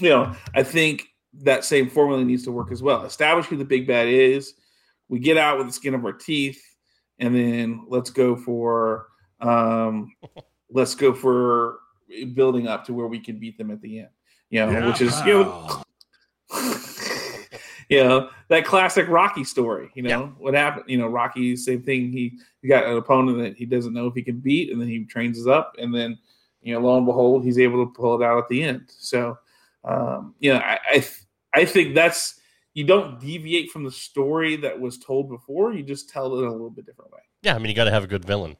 [0.00, 1.08] you know, I think
[1.42, 3.04] that same formula needs to work as well.
[3.04, 4.54] Establish who the big bad is.
[5.08, 6.62] We get out with the skin of our teeth,
[7.18, 9.08] and then let's go for
[9.40, 10.12] um,
[10.70, 11.80] let's go for
[12.34, 14.08] building up to where we can beat them at the end.
[14.50, 15.82] You know, which is you know,
[17.88, 19.90] you know that classic Rocky story.
[19.94, 20.86] You know what happened?
[20.88, 22.10] You know, Rocky same thing.
[22.12, 24.88] He he got an opponent that he doesn't know if he can beat, and then
[24.88, 26.18] he trains us up, and then
[26.62, 28.84] you know, lo and behold, he's able to pull it out at the end.
[28.88, 29.38] So
[29.84, 31.20] um, you know, I, I th-
[31.54, 32.40] I think that's
[32.74, 35.72] you don't deviate from the story that was told before.
[35.72, 37.20] You just tell it in a little bit different way.
[37.42, 38.52] Yeah, I mean, you got to have a good villain.
[38.52, 38.56] I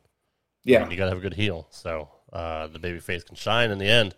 [0.65, 1.67] Yeah, mean, you got to have a good heel.
[1.71, 4.15] So uh, the baby face can shine in the end.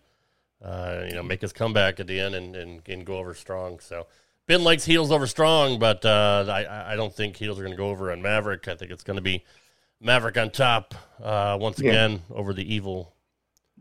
[0.62, 3.80] Uh, you know, make his comeback at the end and, and, and go over strong.
[3.80, 4.06] So
[4.46, 7.76] Ben likes heels over strong, but uh, I I don't think heels are going to
[7.76, 8.68] go over on Maverick.
[8.68, 9.44] I think it's going to be
[10.00, 11.90] Maverick on top uh, once Yeah.
[11.90, 13.12] again over the evil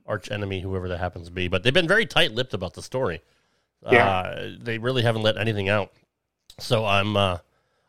[0.08, 1.48] arch enemy, whoever that happens to be.
[1.48, 3.22] But they've been very tight lipped about the story.
[3.92, 4.08] Yeah.
[4.08, 5.92] Uh, they really haven't let anything out.
[6.60, 7.38] So I'm uh,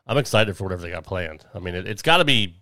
[0.05, 1.45] I'm excited for whatever they got planned.
[1.55, 2.55] I mean, it, it's got to be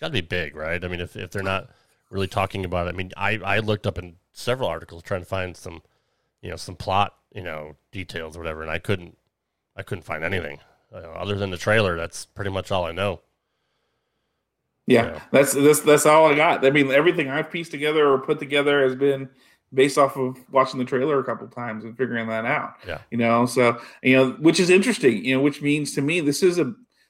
[0.00, 0.82] got to be big, right?
[0.84, 1.70] I mean, if if they're not
[2.10, 5.26] really talking about it, I mean, I I looked up in several articles trying to
[5.26, 5.82] find some,
[6.42, 9.16] you know, some plot, you know, details or whatever, and I couldn't
[9.76, 10.58] I couldn't find anything
[10.92, 11.96] other than the trailer.
[11.96, 13.20] That's pretty much all I know.
[14.86, 15.22] yeah, Yeah.
[15.32, 16.64] that's that's that's all I got.
[16.64, 19.28] I mean, everything I've pieced together or put together has been
[19.74, 22.74] based off of watching the trailer a couple times and figuring that out.
[22.86, 23.00] Yeah.
[23.10, 25.24] you know, so you know, which is interesting.
[25.24, 26.64] You know, which means to me this is a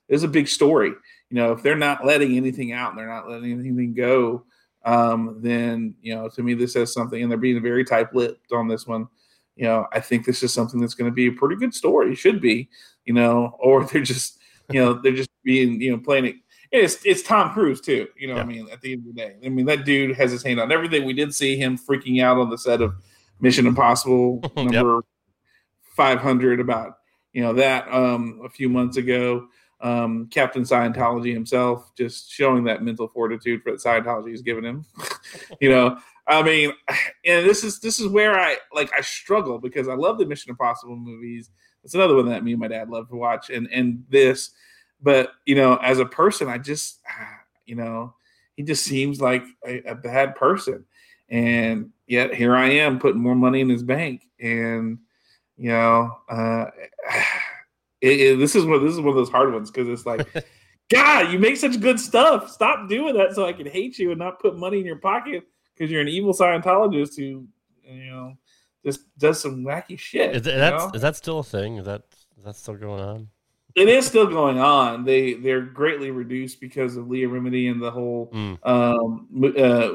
[0.09, 0.89] this is a big story.
[1.31, 4.45] You know, if they're not letting anything out and they're not letting anything go,
[4.85, 8.68] um, then you know, to me this says something, and they're being very tight-lipped on
[8.68, 9.09] this one.
[9.57, 12.14] You know, I think this is something that's going to be a pretty good story.
[12.14, 12.68] Should be,
[13.05, 14.39] you know, or they're just,
[14.70, 16.37] you know, they're just being, you know, playing it.
[16.70, 18.07] It's it's Tom Cruise too.
[18.16, 20.16] You know, what I mean, at the end of the day, I mean that dude
[20.16, 21.05] has his hand on everything.
[21.05, 22.95] We did see him freaking out on the set of
[23.41, 24.70] Mission Impossible Yep.
[24.72, 25.01] number
[25.97, 26.99] five hundred about
[27.33, 29.49] you know that um, a few months ago.
[29.81, 34.85] Um, Captain Scientology himself just showing that mental fortitude for that Scientology has given him.
[35.61, 36.72] you know, I mean,
[37.24, 40.51] and this is this is where I like I struggle because I love the Mission
[40.51, 41.51] Impossible movies.
[41.85, 44.51] It's another one that me and my dad love to watch, and and this,
[45.01, 47.01] but you know, as a person, I just
[47.66, 48.14] you know
[48.57, 50.85] he just seems like a, a bad person,
[51.31, 54.99] and yet here I am putting more money in his bank, and
[55.57, 56.66] you know, uh,
[58.01, 60.27] it, it- this is one this is one of those hard ones because it's like.
[60.91, 62.49] God, you make such good stuff.
[62.51, 65.43] Stop doing that so I can hate you and not put money in your pocket
[65.75, 67.47] because you're an evil Scientologist who,
[67.85, 68.39] you know,
[68.83, 70.35] just does some wacky shit.
[70.35, 71.77] Is, that is that still a thing?
[71.77, 72.05] Is that
[72.39, 73.29] is that still going on?
[73.75, 75.05] it is still going on.
[75.05, 78.59] They they're greatly reduced because of Leah Remini and the whole Mm.
[78.67, 79.89] um, uh,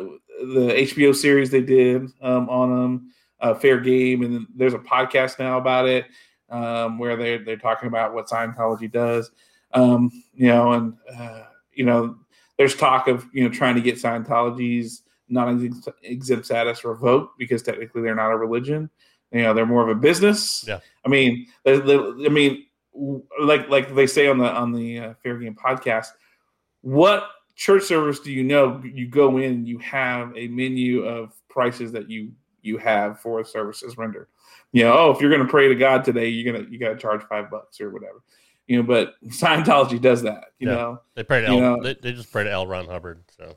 [0.46, 4.80] the HBO series they did um, on them, uh, Fair Game, and then there's a
[4.80, 6.06] podcast now about it
[6.54, 9.32] um, where they they're talking about what Scientology does.
[9.74, 11.44] Um, you know, and uh,
[11.74, 12.16] you know,
[12.58, 18.16] there's talk of you know trying to get Scientology's non-exempt status revoked because technically they're
[18.16, 18.90] not a religion.
[19.32, 20.64] You know, they're more of a business.
[20.68, 20.80] Yeah.
[21.04, 22.66] I mean, the, the, I mean,
[23.42, 26.10] like like they say on the on the uh, Fair Game podcast,
[26.82, 28.80] what church service do you know?
[28.84, 32.32] You go in, you have a menu of prices that you
[32.64, 34.28] you have for services rendered.
[34.72, 36.90] You know, oh, if you're going to pray to God today, you're gonna you got
[36.90, 38.22] to charge five bucks or whatever.
[38.68, 40.46] You know, but Scientology does that.
[40.60, 40.76] You Yeah.
[40.76, 42.66] know, They pray to You L, know- they, they just pray to L.
[42.66, 43.24] Ron Hubbard.
[43.38, 43.56] So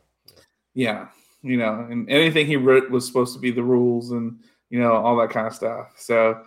[0.75, 1.09] yeah,
[1.43, 4.39] you know, and anything he wrote was supposed to be the rules and
[4.69, 5.93] you know all that kind of stuff.
[5.97, 6.43] So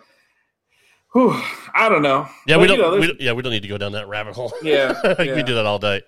[1.12, 1.32] Whew,
[1.74, 2.28] I don't know.
[2.46, 2.78] Yeah, But, we don't.
[2.78, 4.52] know, we yeah, we don't need to go down that rabbit hole.
[4.62, 6.02] Yeah, we do that all day.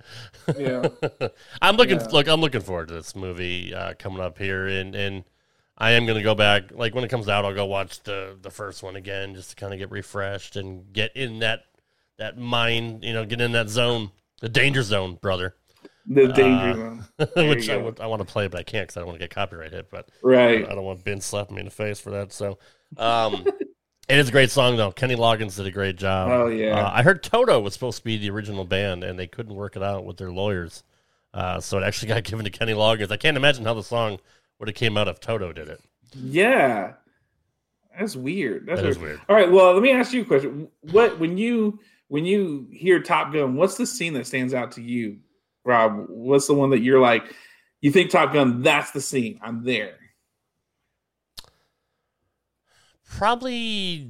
[0.56, 0.86] Yeah.
[1.62, 1.98] I'm looking.
[1.98, 2.06] Yeah.
[2.12, 5.24] Look, I'm looking forward to this movie uh, coming up here, and and
[5.78, 6.70] I am going to go back.
[6.72, 9.56] Like when it comes out, I'll go watch the the first one again, just to
[9.56, 11.64] kind of get refreshed and get in that
[12.18, 13.04] that mind.
[13.04, 14.10] You know, get in that zone,
[14.40, 15.54] the danger zone, brother.
[16.06, 17.04] The Uh, danger zone.
[17.48, 17.74] Which I.
[17.74, 19.90] I want to play, but I can't because I don't want to get copyright hit.
[19.90, 20.64] But Right.
[20.68, 22.32] I don't want Ben slapping me in the face for that.
[22.32, 22.58] So,
[22.98, 23.44] um,
[24.08, 24.90] it is a great song though.
[24.92, 26.28] Kenny Loggins did a great job.
[26.30, 26.80] Oh, yeah.
[26.80, 29.76] Uh, I heard Toto was supposed to be the original band, and they couldn't work
[29.76, 30.82] it out with their lawyers.
[31.32, 33.10] Uh, so it actually got given to Kenny Loggins.
[33.10, 34.18] I can't imagine how the song
[34.62, 35.80] would have came out if Toto did it.
[36.14, 36.92] Yeah.
[37.98, 38.64] That's weird.
[38.64, 39.20] That's That is weird.
[39.28, 39.50] All right.
[39.50, 40.68] Well, let me ask you a question.
[40.82, 44.80] What when you when you hear Top Gun, what's the scene that stands out to
[44.82, 45.18] you,
[45.64, 46.04] Rob?
[46.08, 47.24] What's the one that you're like,
[47.80, 48.62] you think Top Gun?
[48.62, 49.40] That's the scene.
[49.42, 49.94] I'm there.
[53.04, 54.08] Probably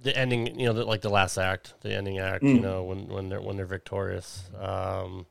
[0.00, 0.58] the ending.
[0.58, 2.42] You know, the, like the last act, the ending act.
[2.44, 2.62] You Mm.
[2.62, 4.48] know, when when they're when they're victorious.
[4.58, 5.26] Um,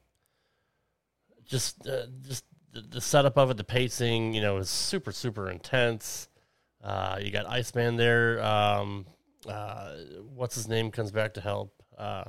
[1.46, 2.46] just uh, just
[2.76, 4.34] the, the setup of it, the pacing.
[4.36, 6.28] You know, is super super intense.
[6.84, 8.44] Uh, you got Iceman there.
[8.44, 9.08] Um,
[9.50, 9.94] uh,
[10.36, 11.74] what's his name comes back to help.
[11.98, 12.26] Uh,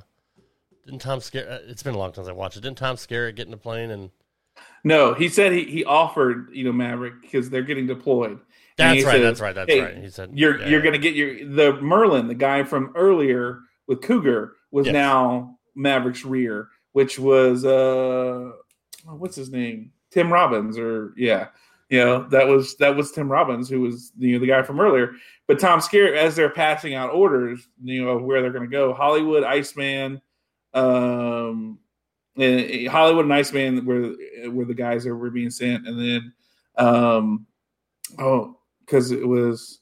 [0.86, 1.48] didn't Tom scare?
[1.50, 2.60] uh, It's been a long time since I watched it.
[2.62, 4.10] Didn't Tom Skerritt get in the plane and
[4.84, 8.38] No, he said he, he offered you know Maverick because they're getting deployed.
[8.78, 10.84] That's right, says, that's right, that's "Hey, right." He said, you're yeah, you're yeah.
[10.84, 14.92] gonna get your the Merlin, the guy from earlier with Cougar, was Yes.
[14.92, 18.52] now Maverick's rear, which was uh
[19.04, 19.92] what's his name?
[20.10, 21.48] Tim Robbins, or yeah.
[21.88, 24.80] You know, that was that was Tim Robbins, who was you know the guy from
[24.80, 25.12] earlier.
[25.46, 29.44] But Tom Skerritt, as they're passing out orders, you know, where they're gonna go, Hollywood,
[29.44, 30.20] Iceman,
[30.74, 31.78] um
[32.36, 34.14] and Hollywood and Iceman were
[34.50, 36.32] were the guys that were being sent, and then
[36.76, 37.46] um
[38.18, 39.80] oh because it was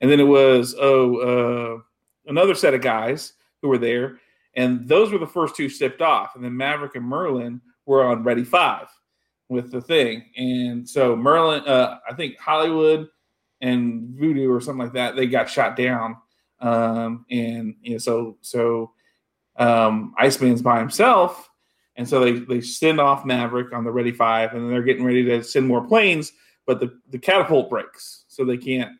[0.00, 4.18] and then it was oh uh another set of guys who were there
[4.54, 8.22] and those were the first two stepped off and then maverick and merlin were on
[8.22, 8.86] ready five
[9.48, 13.08] with the thing and so merlin uh i think hollywood
[13.60, 16.16] and voodoo or something like that they got shot down
[16.60, 18.92] um and you know so so
[19.56, 21.48] um iceman's by himself
[21.96, 25.04] and so they they send off maverick on the ready five and then they're getting
[25.04, 26.32] ready to send more planes
[26.66, 28.92] but the, the catapult breaks, so they can't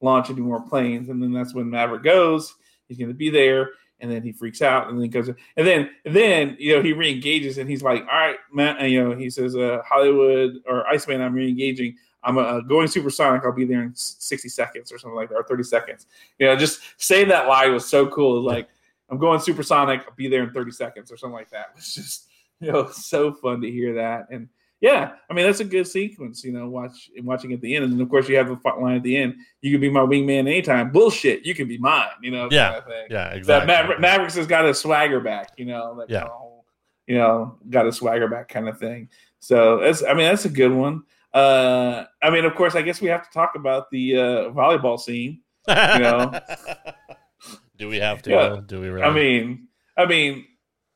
[0.00, 1.08] launch any more planes.
[1.08, 2.54] And then that's when Maverick goes.
[2.86, 3.70] He's going to be there,
[4.04, 6.82] and then he freaks out, and then he goes, and then and then you know
[6.82, 10.62] he reengages, and he's like, "All right, man," and, you know he says, uh, "Hollywood
[10.66, 11.94] or Iceman, I'm reengaging.
[12.22, 13.42] I'm uh, going supersonic.
[13.44, 16.06] I'll be there in 60 seconds or something like that, or 30 seconds."
[16.38, 18.38] You know, just saying that line was so cool.
[18.38, 18.68] It's like,
[19.08, 20.02] "I'm going supersonic.
[20.06, 21.70] I'll be there in 30 seconds" or something like that.
[21.70, 22.26] It was just
[22.60, 24.50] you know so fun to hear that and
[24.80, 26.68] yeah, I mean that's a good sequence, you know.
[26.68, 29.02] Watch watching at the end, and then of course you have the fi- line at
[29.02, 29.34] the end.
[29.62, 30.90] You can be my wingman anytime.
[30.92, 32.08] Bullshit, you can be mine.
[32.22, 33.06] You know, Yeah, kind of thing.
[33.10, 33.96] yeah, That exactly.
[34.00, 35.52] Mavericks has got a swagger back.
[35.56, 36.20] You know, that Yeah.
[36.20, 36.66] kind of whole,
[37.06, 39.08] you know, got a swagger back kind of thing.
[39.40, 41.02] So that's, I mean, that's a good one.
[41.32, 44.98] Uh, I mean, of course, I guess we have to talk about the uh, volleyball
[45.00, 45.40] scene.
[45.66, 46.38] You know,
[47.76, 48.30] Do we have to?
[48.30, 48.60] Yeah.
[48.64, 49.04] Do we really?
[49.04, 50.46] I mean, I mean,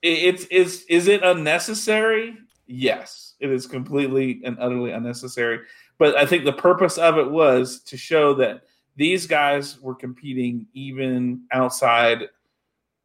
[0.03, 2.37] it, it's is is it unnecessary?
[2.68, 5.60] Yes, it is completely and utterly unnecessary.
[5.98, 8.62] But I think the purpose of it was to show that
[8.94, 12.28] these guys were competing even outside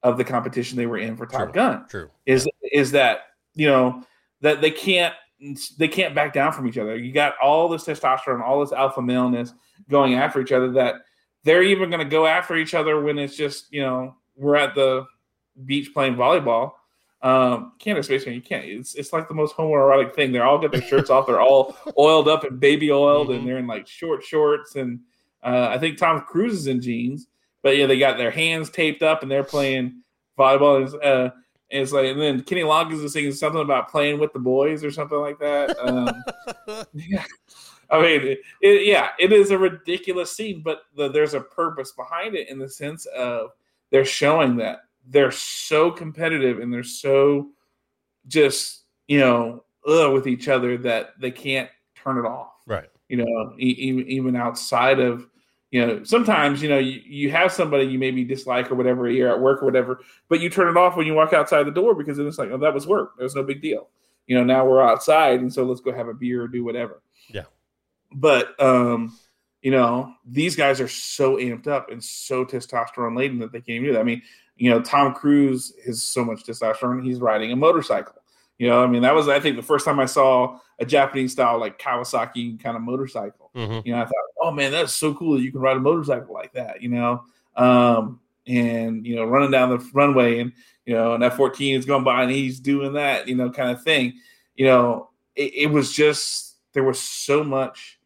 [0.04, 1.52] of the competition they were in for Top True.
[1.54, 1.86] Gun.
[1.88, 2.10] true.
[2.26, 4.04] Is is that you know
[4.42, 5.14] that they can't
[5.78, 6.98] they can't back down from each other.
[6.98, 9.54] You got all this testosterone, all this alpha maleness
[9.90, 10.96] going after each other that
[11.44, 14.76] they're even going to go after each other when it's just you know we're at
[14.76, 15.06] the
[15.66, 16.74] beach playing volleyball.
[17.24, 18.66] Um, Canada Spaceman, you can't.
[18.66, 20.32] It's it's like the most homoerotic thing.
[20.34, 21.26] They're all got their shirts off.
[21.26, 23.38] They're all oiled up and baby oiled, Mhm.
[23.38, 24.76] and they're in like short shorts.
[24.76, 25.00] And
[25.42, 27.28] uh, I think Tom Cruise is in jeans,
[27.62, 30.02] but yeah, they got their hands taped up and they're playing
[30.38, 30.76] volleyball.
[30.78, 31.30] And it's, uh,
[31.72, 34.84] and it's like, and then Kenny Loggins is singing something about playing with the boys
[34.84, 35.76] or something like that.
[35.80, 36.10] Um,
[36.94, 37.24] yeah.
[37.90, 41.92] I mean, it, it, yeah, it is a ridiculous scene, but the, there's a purpose
[41.92, 43.52] behind it in the sense of
[43.92, 47.50] they're showing that they're so competitive and they're so
[48.28, 52.54] just you know ugh, with each other that they can't turn it off.
[52.66, 52.90] Right.
[53.10, 55.28] You know, even even outside of
[55.72, 59.10] you know, sometimes you know you, you have somebody you maybe dislike or whatever.
[59.10, 61.72] You're at work or whatever, but you turn it off when you walk outside the
[61.72, 63.14] door because then it's like, oh, that was work.
[63.18, 63.90] There's no big deal.
[64.28, 67.02] You know, now we're outside, and so let's go have a beer or do whatever.
[67.28, 67.46] Yeah.
[68.12, 69.18] But um,
[69.62, 73.78] you know, these guys are so amped up and so testosterone laden that they can't
[73.78, 74.00] even do that.
[74.00, 74.22] I mean,
[74.56, 78.16] you know, Tom Cruise has so much testosterone, he's riding a motorcycle.
[78.60, 81.32] You know, I mean, that was I think the first time I saw a Japanese
[81.32, 83.50] style like Kawasaki kind of motorcycle.
[83.56, 85.82] hmm You know, I thought, oh man, that's so cool that you can ride a
[85.82, 86.82] motorcycle like that.
[86.82, 87.24] You know,
[87.56, 90.52] um, and you know running down the runway and
[90.86, 93.82] you know and F-14 is going by and he's doing that you know kind of
[93.84, 94.14] thing.
[94.56, 98.00] You know, it, it was just there was so much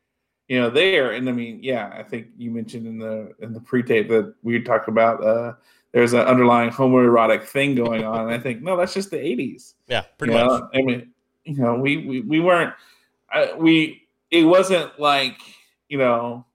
[0.48, 3.60] you know there and I mean yeah I think you mentioned in the in the
[3.60, 5.54] pre-tape that we talked about uh
[5.98, 9.74] there's an underlying homoerotic thing going on and I think no that's just the 80s.
[9.88, 10.62] Yeah, pretty You much.
[10.62, 11.12] know, I mean,
[11.44, 12.72] you know, we we, we weren't
[13.32, 15.40] I, we it wasn't like
[15.90, 16.46] you know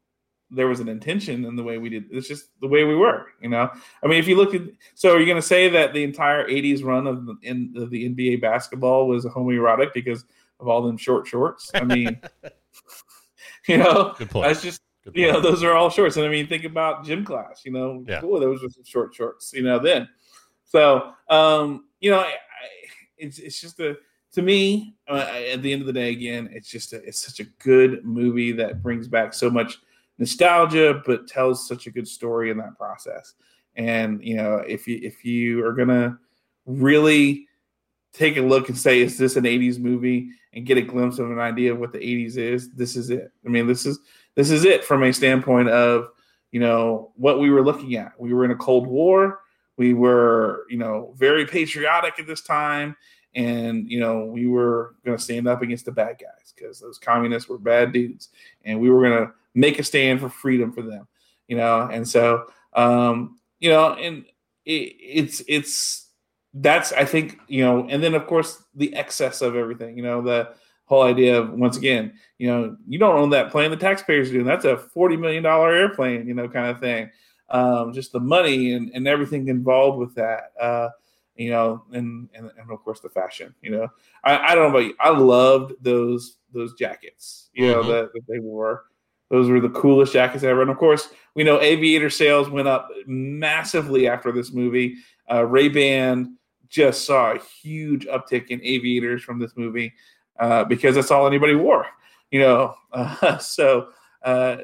[0.52, 2.04] there was an intention in the way we did.
[2.12, 3.26] It's just the way we were.
[3.40, 3.68] You know,
[4.04, 4.62] I mean, if you look at
[4.94, 7.90] so, are you going to say that the entire '80s run of the, in, of
[7.90, 10.24] the NBA basketball was homoerotic because
[10.60, 11.70] of all them short shorts?
[11.74, 12.20] I mean,
[13.66, 14.82] you know, that's just
[15.14, 16.16] you know, those are all shorts.
[16.16, 18.20] And I mean, think about gym class, you know, Yeah.
[18.20, 20.08] boy, those were some short shorts, you know, then.
[20.64, 22.36] So, um, you know, I, I,
[23.18, 23.96] it's, it's just a,
[24.32, 27.40] to me, uh, at the end of the day, again, it's just a, it's such
[27.40, 29.78] a good movie that brings back so much
[30.18, 33.34] nostalgia, but tells such a good story in that process.
[33.76, 36.16] And, you know, if you, if you are going to
[36.64, 37.46] really
[38.14, 41.30] take a look and say, is this an 80s movie and get a glimpse of
[41.30, 43.32] an idea of what the 80s is, this is it.
[43.44, 43.98] I mean, this is,
[44.34, 46.08] this is it from a standpoint of
[46.50, 48.18] you know what we were looking at.
[48.18, 49.40] We were in a cold war.
[49.76, 52.96] We were you know very patriotic at this time.
[53.34, 56.98] And you know we were going to stand up against the bad guys because those
[56.98, 58.28] communists were bad dudes.
[58.64, 61.08] And we were going to make a stand for freedom for them
[61.52, 61.82] you know?
[61.82, 64.24] And so um you know and
[64.64, 66.08] it, it's it's
[66.54, 70.22] that's i think you know and then of course the excess of everything you know
[70.22, 70.54] the
[70.94, 72.12] whole idea of once again
[72.42, 73.70] you know, you don't own that plane.
[73.70, 74.40] The taxpayers do.
[74.40, 77.08] And that's a forty million dollar airplane, you know, kind of thing.
[77.50, 80.88] Um, just the money and, and everything involved with that, uh,
[81.36, 83.54] you know, and, and and of course the fashion.
[83.62, 83.88] You know,
[84.24, 84.96] I, I don't know about you.
[84.98, 87.48] I loved those those jackets.
[87.52, 87.88] You know Mhm.
[87.90, 88.86] that, that they wore.
[89.30, 90.62] Those were the coolest jackets ever.
[90.62, 94.96] And of course, we know aviator sales went up massively after this movie.
[95.30, 96.36] Uh, Ray Ban
[96.68, 99.92] just saw a huge uptick in aviators from this movie
[100.42, 101.86] uh, because that's all anybody wore
[102.30, 102.74] you know?
[102.92, 103.88] Uh, so
[104.22, 104.58] uh,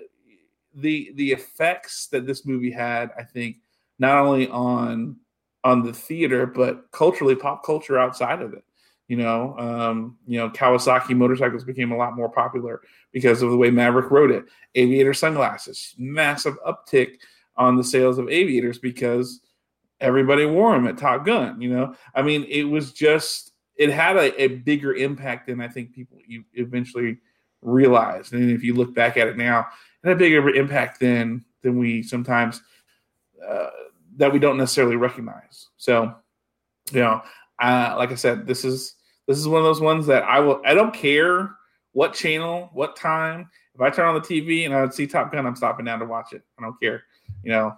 [0.75, 3.57] the the effects that this movie had i think
[3.99, 5.17] not only on
[5.65, 8.65] on the theater but culturally pop culture outside of it
[9.07, 9.57] you know?
[9.59, 14.11] Um, you know kawasaki motorcycles became a lot more popular because of the way maverick
[14.11, 14.45] rode it.
[14.75, 17.13] Aviator sunglasses massive uptick
[17.57, 19.41] on the sales of aviators because
[20.01, 21.95] everybody wore them at top gun you know?
[22.15, 26.19] I mean it was just it had a, a bigger impact than i think people
[26.55, 27.19] eventually
[27.63, 28.33] realized.
[28.33, 31.79] And if you look back at it now, it had a bigger impact than than
[31.79, 32.63] we sometimes
[33.47, 33.71] uh,
[34.17, 35.69] that we don't necessarily recognize.
[35.77, 36.15] So,
[36.93, 37.23] you know,
[37.61, 38.95] uh, like I said, this is
[39.27, 40.61] this is one of those ones that I will.
[40.65, 41.55] I don't care
[41.93, 43.51] what channel, what time.
[43.75, 46.05] If I turn on the TV and I see Top Gun, I'm stopping down to
[46.05, 46.43] watch it.
[46.59, 47.05] I don't care.
[47.43, 47.77] You know,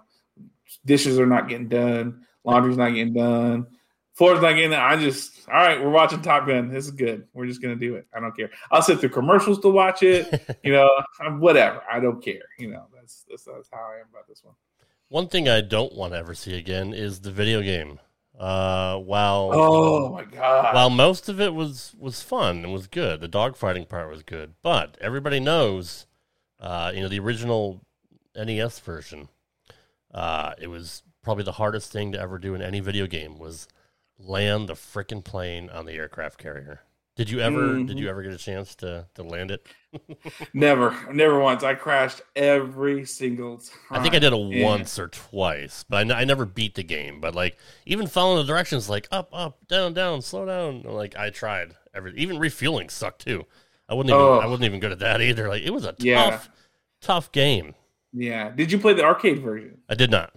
[0.85, 3.67] dishes are not getting done, laundry's not getting done,
[4.13, 4.79] floor's not getting done.
[4.81, 6.69] I just, all right, we're watching Top Gun.
[6.69, 7.27] This is good.
[7.33, 8.07] We're just gonna do it.
[8.15, 8.49] I don't care.
[8.71, 10.41] I'll sit through commercials to watch it.
[10.63, 10.89] You know,
[11.39, 11.81] whatever.
[11.91, 12.41] I don't care.
[12.59, 14.53] You know, that's that's, that's how I am about this one.
[15.09, 17.99] One thing I don't want to ever see again is the video game.
[18.39, 20.73] Uh, while Oh my god.
[20.73, 24.53] while most of it was was fun and was good, the dogfighting part was good.
[24.61, 26.05] But everybody knows,
[26.59, 27.81] uh, you know, the original
[28.35, 29.27] NES version.
[30.13, 33.67] Uh, it was probably the hardest thing to ever do in any video game was
[34.23, 36.81] land the frickin' plane on the aircraft carrier.
[37.17, 37.73] Did you ever?
[37.75, 37.99] Did Mhm.
[37.99, 39.67] you ever get a chance to to land it?
[40.53, 41.61] Never, never once.
[41.63, 43.75] I crashed every single time.
[43.91, 46.75] I think I did it And- once or twice, but I, n- I never beat
[46.75, 47.19] the game.
[47.19, 50.83] But like even following the directions, like up, up, down, down, slow down.
[50.83, 53.45] Like I tried every, even refueling sucked too.
[53.89, 54.39] I wouldn't even, Oh.
[54.39, 55.49] I wasn't even good at that either.
[55.49, 56.39] Like it was a tough, Yeah.
[57.01, 57.75] tough game.
[58.13, 58.51] Yeah.
[58.51, 59.79] Did you play the arcade version?
[59.89, 60.33] I did not.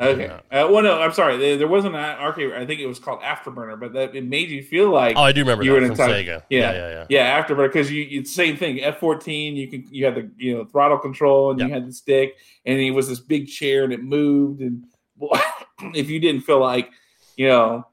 [0.00, 0.26] Okay.
[0.26, 1.56] Uh, well, no, I'm sorry.
[1.56, 2.52] There, wasn't an arcade.
[2.54, 5.32] I think it was called Afterburner, but that it made you feel like Oh, I
[5.32, 6.42] do remember you were from in time- Sega.
[6.48, 6.88] Yeah, yeah, yeah.
[6.90, 7.06] yeah.
[7.10, 8.78] Yeah, Afterburner because you it's same thing.
[8.78, 12.36] F14, you can you had the you know throttle control and you had the stick,
[12.64, 14.62] and it was this big chair and it moved.
[14.62, 14.86] And
[15.16, 15.38] boy,
[15.94, 16.90] if you didn't feel like
[17.36, 17.86] you know,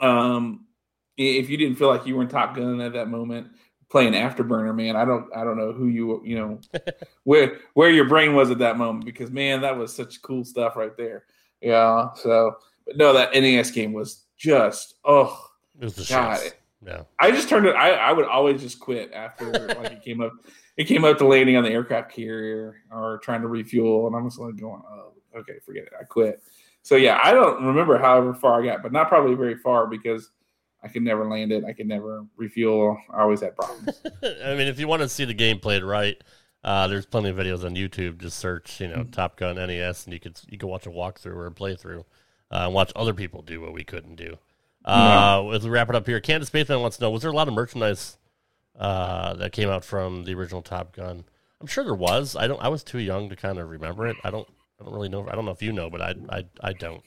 [0.00, 0.64] um,
[1.18, 3.48] if you didn't feel like you were in Top Gun at that moment
[3.90, 6.60] playing Afterburner, man, I don't I don't know who you you know
[7.24, 10.76] where where your brain was at that moment because man, that was such cool stuff
[10.76, 11.24] right there.
[11.60, 12.56] Yeah, so
[12.86, 15.46] but no, that NES game was just oh.
[15.78, 16.60] It was the God, shit.
[16.84, 17.02] Yeah.
[17.18, 17.74] I just turned it.
[17.74, 20.32] I, I would always just quit after like it came up.
[20.76, 24.26] It came up to landing on the aircraft carrier or trying to refuel, and I'm
[24.26, 25.92] just like going, "Oh, okay, forget it.
[25.98, 26.42] I quit."
[26.82, 30.30] So yeah, I don't remember however far I got, but not probably very far because
[30.82, 31.64] I could never land it.
[31.64, 32.98] I could never refuel.
[33.12, 34.00] I always had problems.
[34.22, 36.16] I mean, if you want to see the game played right,
[36.62, 38.18] Uh, there's plenty of videos on YouTube.
[38.18, 41.34] Just search, you know, Top Gun NES, and you could you could watch a walkthrough
[41.34, 42.00] or a playthrough,
[42.50, 44.36] uh, and watch other people do what we couldn't do.
[44.84, 47.34] Uh, As we wrap it up here, Canada Spaceman wants to know: Was there a
[47.34, 48.18] lot of merchandise
[48.78, 51.24] uh, that came out from the original Top Gun?
[51.60, 52.36] I'm sure there was.
[52.36, 52.62] I don't.
[52.62, 54.16] I was too young to kind of remember it.
[54.24, 54.48] I don't.
[54.80, 55.26] I don't really know.
[55.28, 56.14] I don't know if you know, but I.
[56.30, 56.44] I.
[56.62, 57.02] I don't.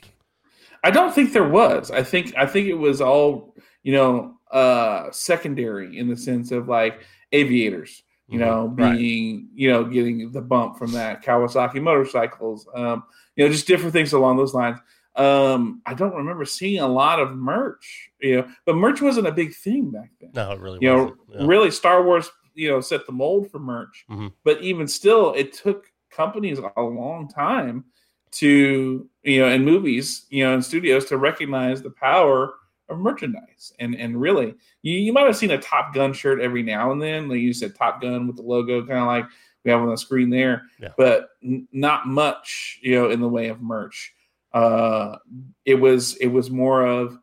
[0.83, 1.91] I don't think there was.
[1.91, 3.52] I think I think it was all
[3.84, 7.01] you know uh secondary in the sense of like
[7.31, 8.80] aviators, you know, Mhm.
[8.80, 8.97] Right.
[8.97, 13.03] being you know getting the bump from that Kawasaki motorcycles, um,
[13.35, 14.80] you know, just different things along those lines.
[15.15, 19.31] Um, I don't remember seeing a lot of merch, you know, but merch wasn't a
[19.31, 20.31] big thing back then.
[20.34, 21.15] No, it really you know.
[21.30, 21.45] Yeah.
[21.45, 24.05] really Star Wars, you know, set the mold for merch.
[24.10, 24.31] Mhm.
[24.43, 27.85] But even still, it took companies a long time
[28.31, 32.55] to, you know, in movies, you know, in studios to recognize the power
[32.93, 33.73] of merchandise.
[33.79, 37.01] And and really, you, you might have seen a Top Gun shirt every now and
[37.01, 37.27] then.
[37.27, 39.25] They used a Top Gun with the logo, kind of like
[39.63, 40.63] we have on the screen there.
[40.79, 40.89] Yeah.
[40.97, 44.13] But n- not much, you know, in the way of merch.
[44.53, 45.17] Uh,
[45.65, 47.17] it was it was more of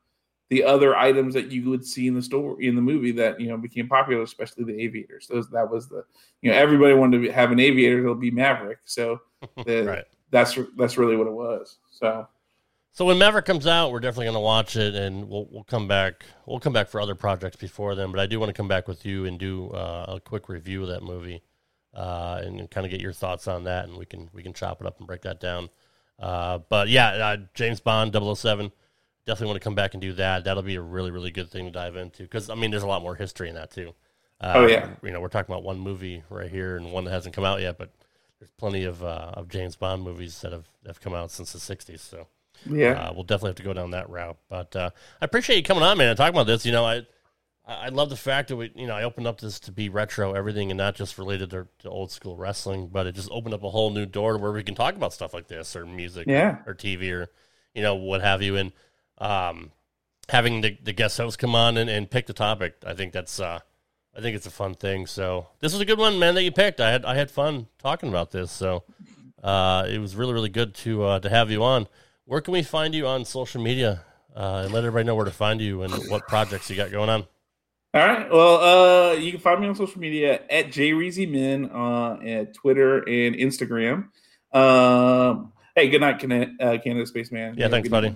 [0.48, 3.46] the other items that you would see in the store in the movie that you
[3.48, 5.28] know became popular, especially the aviators.
[5.28, 6.04] Those that was the
[6.42, 8.00] you know everybody wanted to have an aviator.
[8.00, 8.78] It'll be Maverick.
[8.84, 9.20] So
[9.64, 10.04] the, Right.
[10.30, 11.78] that's that's really what it was.
[11.90, 12.26] So
[12.92, 15.86] So when Maverick comes out, we're definitely going to watch it, and we'll we'll come
[15.86, 16.24] back.
[16.46, 18.10] We'll come back for other projects before then.
[18.10, 20.82] But I do want to come back with you and do uh, a quick review
[20.82, 21.42] of that movie,
[21.94, 24.80] uh, and, kind of get your thoughts on that, and we can we can chop
[24.80, 25.70] it up and break that down.
[26.18, 28.70] Uh, but yeah, uh, James Bond 007,
[29.24, 30.44] definitely want to come back and do that.
[30.44, 32.88] That'll be a really really good thing to dive into because I mean, there's a
[32.88, 33.94] lot more history in that too.
[34.40, 34.88] Uh, Oh, yeah.
[35.02, 37.60] you know, we're talking about one movie right here and one that hasn't come out
[37.60, 37.90] yet, but
[38.40, 41.58] there's plenty of uh, of James Bond movies that have have come out since the
[41.58, 42.00] '60s.
[42.00, 42.26] So
[42.68, 44.38] yeah, uh, we'll definitely have to go down that route.
[44.48, 46.64] But uh, I appreciate you coming on, man, and talking about this.
[46.66, 47.02] You know, I
[47.66, 50.34] I love the fact that we, you know, I opened up this to be retro
[50.34, 53.62] everything and not just related to, to old school wrestling, but it just opened up
[53.62, 56.26] a whole new door to where we can talk about stuff like this or music,
[56.26, 56.56] Yeah.
[56.66, 57.28] or TV or
[57.74, 58.56] you know what have you.
[58.56, 58.72] And
[59.18, 59.70] um,
[60.28, 63.38] having the, the guest host come on and, and pick the topic, I think that's
[63.38, 63.60] uh,
[64.16, 65.06] I think it's a fun thing.
[65.06, 66.80] So this was a good one, man, that you picked.
[66.80, 68.50] I had I had fun talking about this.
[68.50, 68.82] So
[69.44, 71.86] uh, it was really really good to uh, to have you on.
[72.30, 74.04] Where can we find you on social media?
[74.36, 77.10] Uh, and let everybody know where to find you and what projects you got going
[77.10, 77.26] on.
[77.92, 78.30] All right.
[78.30, 83.34] Well, uh, you can find me on social media at jreezymin uh, at Twitter and
[83.34, 84.10] Instagram.
[84.52, 87.56] Um, hey, good night, Canada, uh, Canada Spaceman.
[87.56, 88.14] Yeah, thanks, buddy.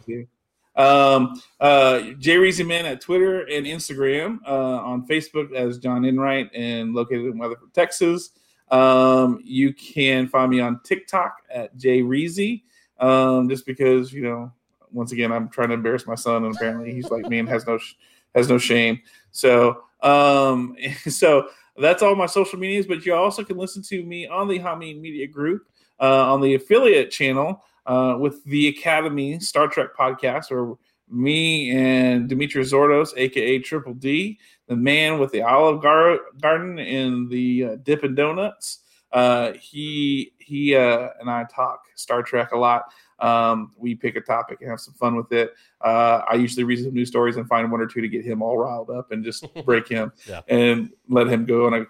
[0.77, 4.39] Um, uh, jreezymin at Twitter and Instagram.
[4.47, 8.31] Uh, on Facebook as John Enright and located in Weatherford, Texas.
[8.71, 12.63] Um, you can find me on TikTok at jreezy.
[13.01, 14.53] Um, just because you know,
[14.93, 17.67] once again, I'm trying to embarrass my son, and apparently he's like me and has
[17.67, 17.95] no sh-
[18.35, 19.01] has no shame.
[19.33, 20.77] So, um,
[21.09, 22.87] so that's all my social medias.
[22.87, 25.67] But you also can listen to me on the Hameen Media Group
[26.01, 30.77] uh, on the affiliate channel uh, with the Academy Star Trek podcast, where
[31.09, 34.39] me and Demetrius Zordos, aka Triple D,
[34.69, 38.81] the man with the Olive Gar- Garden and the uh, Dippin' Donuts.
[39.15, 42.83] Uh, he he uh, and I talk Star Trek a lot.
[43.21, 45.55] Um, we pick a topic and have some fun with it.
[45.81, 48.43] Uh, I usually read some news stories and find one or two to get him
[48.43, 50.41] all riled up and just break him Yeah.
[50.49, 51.87] and let him go on a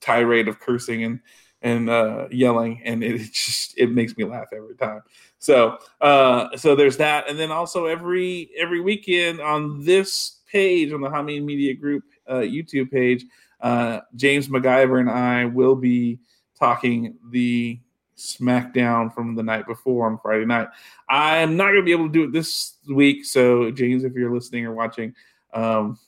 [0.00, 1.20] tirade of cursing and
[1.62, 5.00] and uh, yelling, and it, just it makes me laugh every time.
[5.38, 11.00] So uh, so there's that, and then also every every weekend on this page on
[11.02, 13.24] the Hameen Media Group uh, YouTube page,
[13.60, 16.18] uh, James MacGyver and I will be
[16.58, 17.78] talking the
[18.16, 20.68] SmackDown from the night before on Friday night.
[21.08, 24.32] I'm not going to be able to do it this week, so James, if you're
[24.32, 25.14] listening or watching,
[25.52, 25.98] um,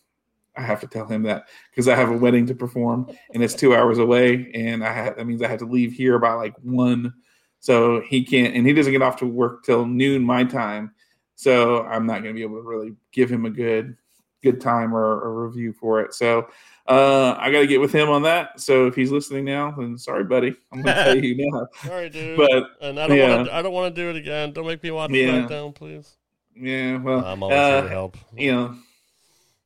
[0.57, 3.55] I have to tell him that because I have a wedding to perform and it's
[3.55, 7.13] two hours away, and I that means I have to leave here by like one,
[7.61, 10.95] so he can't, and he doesn't get off to work till noon my time,
[11.35, 13.97] so I'm not going to be able to really give him a good
[14.43, 16.15] good time or a review for it.
[16.15, 16.49] So
[16.89, 18.61] uh, I got to get with him on that.
[18.61, 21.69] So if he's listening now, then sorry, buddy, I'm going to tell you now.
[21.85, 22.37] Sorry, dude.
[22.37, 23.37] But, and I don't yeah.
[23.37, 23.55] want to.
[23.55, 24.53] I don't want to do it again.
[24.53, 25.47] Don't make me watch Yeah.
[25.47, 26.17] SmackDown, please.
[26.55, 28.17] Yeah, well, I'm always here to uh, help.
[28.37, 28.77] you know.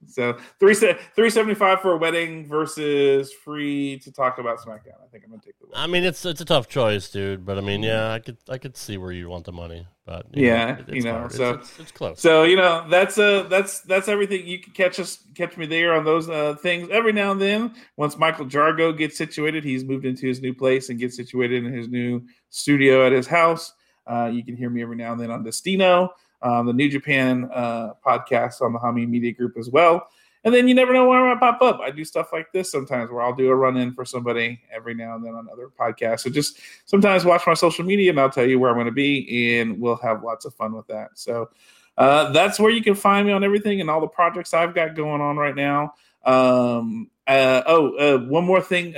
[0.07, 4.97] So three three seventy five for a wedding versus free to talk about SmackDown.
[5.05, 5.83] I think I'm gonna take the wedding.
[5.83, 7.45] I mean, it's it's a tough choice, dude.
[7.45, 10.27] But I mean, yeah, I could I could see where you want the money, but
[10.33, 11.33] Yeah, know, it- you it's know, hard.
[11.33, 12.21] so- it's, it's, it's close.
[12.21, 14.47] So you know that's uh that's that's everything.
[14.47, 17.75] You can catch us catch me there on those uh, things every now and then.
[17.97, 21.73] Once Michael Jargo gets situated, he's moved into his new place and gets situated in
[21.73, 23.73] his new studio at his house.
[24.07, 26.11] Uh, you can hear me every now and then on Destino,
[26.43, 30.09] um, the New Japan uh, podcast on the Hameen Media Group as well.
[30.45, 31.81] and then you never know where I might pop up.
[31.81, 34.95] I do stuff like this sometimes where I'll do a run in for somebody every
[34.95, 36.21] now and then on other podcasts.
[36.21, 38.93] So just sometimes watch my social media and I'll tell you where I'm going to
[38.93, 41.11] be, and we'll have lots of fun with that.
[41.15, 41.51] So
[41.99, 44.95] uh, that's where you can find me on everything and all the projects I've got
[44.95, 45.95] going on right now.
[46.25, 48.97] Um, uh, oh, uh, one more thing.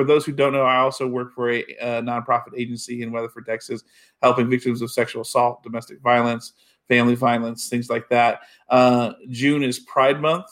[0.00, 3.44] For those who don't know, I also work for a, a nonprofit agency in Weatherford,
[3.44, 3.82] Texas,
[4.22, 6.54] helping victims of sexual assault, domestic violence,
[6.88, 8.40] family violence, things like that.
[8.70, 10.46] Uh, June is Pride Month.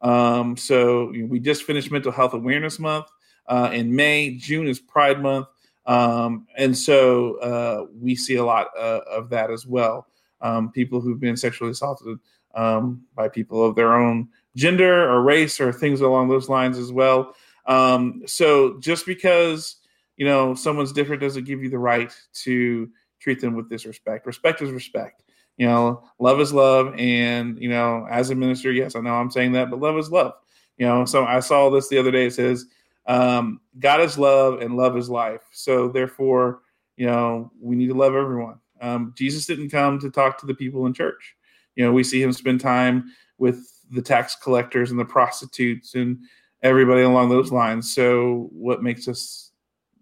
[0.00, 3.04] Um, so we just finished Mental Health Awareness Month
[3.46, 4.38] uh, in May.
[4.38, 5.48] June is Pride Month.
[5.84, 10.06] Um, and so uh, we see a lot uh, of that as well.
[10.40, 12.18] Um, people who've been sexually assaulted
[12.54, 16.90] um, by people of their own gender or race or things along those lines as
[16.90, 17.34] well.
[17.66, 19.76] Um, so just because
[20.16, 22.12] you know someone's different doesn't give you the right
[22.42, 24.26] to treat them with disrespect.
[24.26, 25.24] Respect is respect
[25.56, 26.94] you know, love is love.
[26.98, 30.10] And, you know, as a minister, yes, I know I'm saying that, but love is
[30.10, 30.34] love.
[30.78, 32.26] You know, so I saw this the other day.
[32.26, 32.66] It says,
[33.06, 35.42] um, God is love and love is life.
[35.52, 36.60] So therefore,
[36.96, 38.58] you know, we need to love everyone.
[38.80, 41.36] Um, Jesus didn't come to talk to the people in church.
[41.76, 46.18] You know, we see him spend time with the tax collectors and the prostitutes and
[46.64, 47.92] everybody along those lines.
[47.92, 49.52] So what makes us,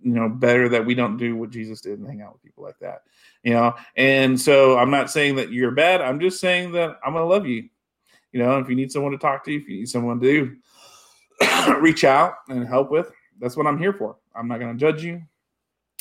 [0.02, 2.64] you know, better that we don't do what Jesus did and hang out with people
[2.64, 3.02] like that?
[3.42, 3.74] you know?
[3.96, 6.00] And so i'm not saying that you're bad.
[6.00, 7.68] I'm just saying that i'm going to love you.
[8.32, 10.56] You know if you need someone to talk to if you need someone to
[11.80, 13.10] reach out and help with
[13.40, 14.16] that's what i'm here for.
[14.34, 15.22] I'm not going to judge you.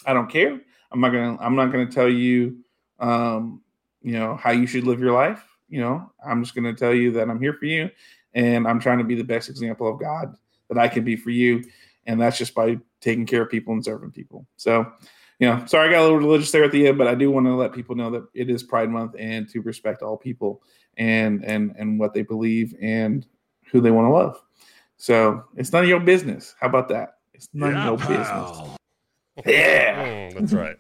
[0.06, 0.60] I don't care.
[0.92, 2.58] I'm not going to i'm not going to tell you
[3.00, 3.62] um
[4.02, 5.44] you know how you should live your life.
[5.70, 7.90] You know i'm just going to tell you that i'm here for you
[8.34, 10.36] and i'm trying to be the best example of god
[10.72, 11.64] that i can be for you
[12.06, 14.86] and that's just by taking care of people and serving people so
[15.42, 17.32] you know, sorry I got a little religious there at the end, but I do
[17.32, 20.62] want to let people know that it is Pride Month and to respect all people
[20.98, 23.26] and and and what they believe and
[23.72, 24.40] who they want to love.
[24.98, 26.54] So it's none of your business.
[26.60, 27.16] How about that?
[27.34, 28.78] It's none yeah, of your business.
[29.46, 30.76] Yeah, mm, that's right.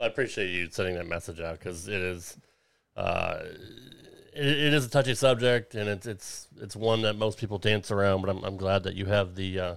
[0.00, 2.36] I appreciate you sending that message out because it is,
[2.96, 3.38] uh,
[4.36, 7.90] it, it is a touchy subject and it's it's it's one that most people dance
[7.90, 8.20] around.
[8.20, 9.74] But I'm I'm glad that you have the uh,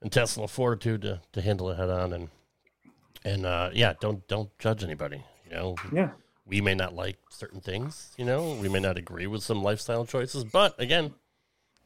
[0.00, 2.28] intestinal fortitude to to handle it head on and
[3.24, 5.22] and uh, yeah, don't don't judge anybody.
[5.46, 6.10] You know, yeah,
[6.46, 8.12] we may not like certain things.
[8.16, 11.14] You know, we may not agree with some lifestyle choices, but again,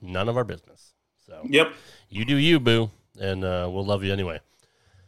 [0.01, 0.93] none of our business.
[1.27, 1.73] So, yep,
[2.09, 4.41] you do you, boo, and uh, we'll love you anyway.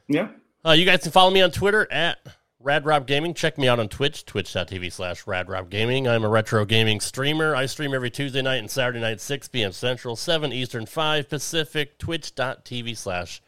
[0.08, 0.28] Yeah.
[0.64, 2.18] Uh, you guys can follow me on Twitter at
[2.62, 3.34] RadRob Gaming.
[3.34, 6.08] Check me out on Twitch, twitch.tv slash RadRob Gaming.
[6.08, 7.54] I'm a retro gaming streamer.
[7.54, 9.70] I stream every Tuesday night and Saturday night, 6 p.m.
[9.70, 13.40] Central, 7 Eastern, 5 Pacific, twitch.tv slash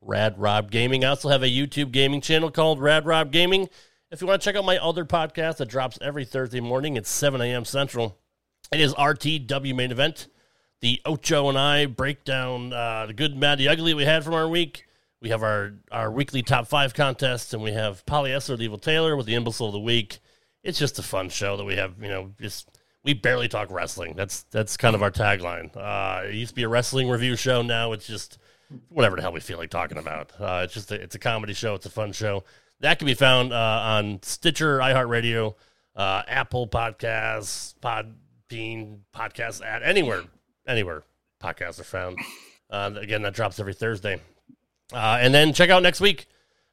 [0.00, 1.04] Rad Rob Gaming.
[1.04, 3.68] I also have a YouTube gaming channel called Rad Rob Gaming.
[4.12, 7.06] If you want to check out my other podcast that drops every Thursday morning at
[7.06, 7.64] 7 a.m.
[7.64, 8.16] Central,
[8.70, 10.28] it is RTW Main Event.
[10.80, 14.34] The Ocho and I break down uh, the good, bad, the ugly we had from
[14.34, 14.86] our week.
[15.22, 19.16] We have our, our weekly top five contests, and we have Polyester the Evil Taylor
[19.16, 20.18] with the imbecile of the week.
[20.64, 22.68] It's just a fun show that we have, you know, just
[23.04, 24.14] we barely talk wrestling.
[24.16, 25.76] That's that's kind of our tagline.
[25.76, 27.62] Uh, it used to be a wrestling review show.
[27.62, 28.38] Now it's just
[28.88, 30.32] whatever the hell we feel like talking about.
[30.40, 31.76] Uh, it's just a, it's a comedy show.
[31.76, 32.42] It's a fun show.
[32.80, 35.54] That can be found uh, on Stitcher, iHeartRadio,
[35.94, 40.24] uh, Apple Podcasts, Podbean, Podcast at anywhere,
[40.66, 41.04] anywhere
[41.40, 42.18] podcasts are found.
[42.68, 44.20] Uh, again, that drops every Thursday.
[44.92, 46.26] Uh, and then check out next week.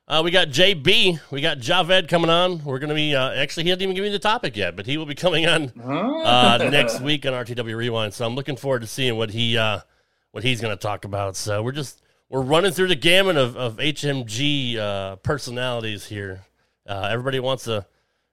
[0.07, 2.63] Uh, we got JB, we got Javed coming on.
[2.63, 4.97] We're going to be actually he hasn't even given me the topic yet, but he
[4.97, 5.71] will be coming on
[6.71, 8.13] next week on RTW Rewind.
[8.13, 9.57] So I'm looking forward to seeing what he
[10.31, 11.35] what he's going to talk about.
[11.35, 16.41] So we're just we're running through the gamut of, of HMG uh, personalities here.
[16.87, 17.85] Uh, everybody wants to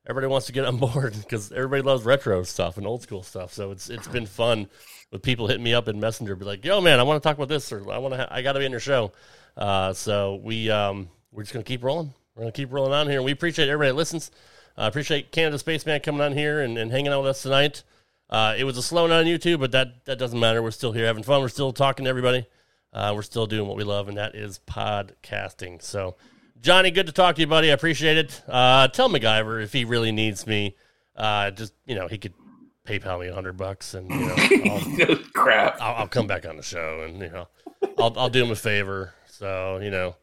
[0.07, 3.53] everybody wants to get on board because everybody loves retro stuff and old school stuff.
[3.53, 4.69] So it's it's been fun
[5.11, 7.37] with people hitting me up in Messenger, be like, "Yo, man, I want to talk
[7.37, 9.13] about this," or "I want to, ha- I got to be in your show."
[9.57, 12.13] Uh, so we um, we're just gonna keep rolling.
[12.35, 13.23] We're gonna keep rolling on here.
[13.23, 14.31] We appreciate everybody that listens.
[14.77, 17.83] I uh, appreciate Canada Spaceman coming on here and, and hanging out with us tonight.
[18.29, 20.63] Uh, it was a slow night on YouTube, but that, that doesn't matter.
[20.63, 21.41] We're still here having fun.
[21.41, 22.47] We're still talking to everybody.
[22.93, 25.83] Uh, we're still doing what we love, and that is podcasting.
[25.83, 26.17] So,
[26.61, 27.71] Johnny, good to talk to you, buddy.
[27.71, 28.43] I appreciate it.
[28.49, 30.77] Uh, tell MacGyver if he really needs me,
[31.15, 32.33] uh, just you know, he could
[32.87, 34.35] PayPal me a hundred bucks, and you know,
[35.09, 35.81] I'll, crap.
[35.81, 37.49] I'll, I'll, come back on the show, and you know,
[37.99, 39.13] I'll I'll do him a favor.
[39.39, 40.17] So you know,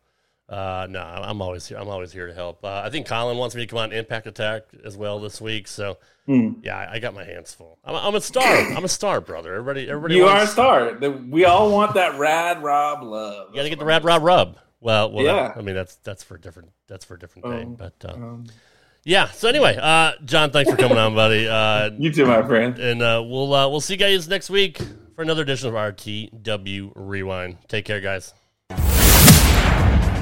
[0.49, 1.77] uh, no, I'm always here.
[1.77, 2.63] I'm always here to help.
[2.63, 5.67] Uh, I think Colin wants me to come on Impact Attack as well this week.
[5.67, 6.57] So mm.
[6.63, 7.79] yeah, I, I, got my hands full.
[7.83, 8.43] I'm, I'm, a star.
[8.75, 9.53] I'm a star, brother.
[9.53, 10.15] Everybody, everybody.
[10.15, 10.41] You wants...
[10.41, 11.09] are a star.
[11.29, 13.49] We all want that rad Rob love.
[13.51, 14.57] You got to get the rad Rob rub.
[14.81, 15.53] Well, well, yeah.
[15.55, 16.71] I mean that's that's for different.
[16.87, 17.67] That's for a different thing.
[17.67, 18.45] Um, but uh, um,
[19.05, 19.29] yeah.
[19.29, 21.47] So anyway, uh, John, thanks for coming on, buddy.
[21.47, 22.77] Uh, you too, my friend.
[22.77, 24.79] And uh, we'll uh, we'll see you guys next week
[25.15, 27.59] for another edition of RTW Rewind.
[27.69, 28.33] Take care, guys.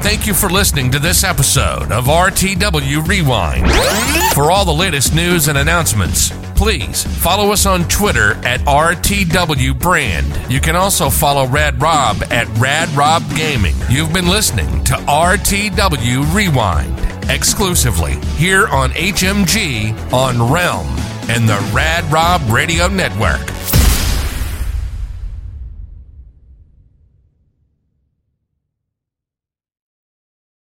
[0.01, 3.71] Thank you for listening to this episode of RTW Rewind.
[4.33, 10.51] For all the latest news and announcements, please follow us on Twitter at RTW Brand.
[10.51, 13.75] You can also follow Rad Rob at Rad Rob Gaming.
[13.89, 20.87] You've been listening to RTW Rewind exclusively here on HMG on Realm
[21.29, 23.39] and the Rad Rob Radio Network.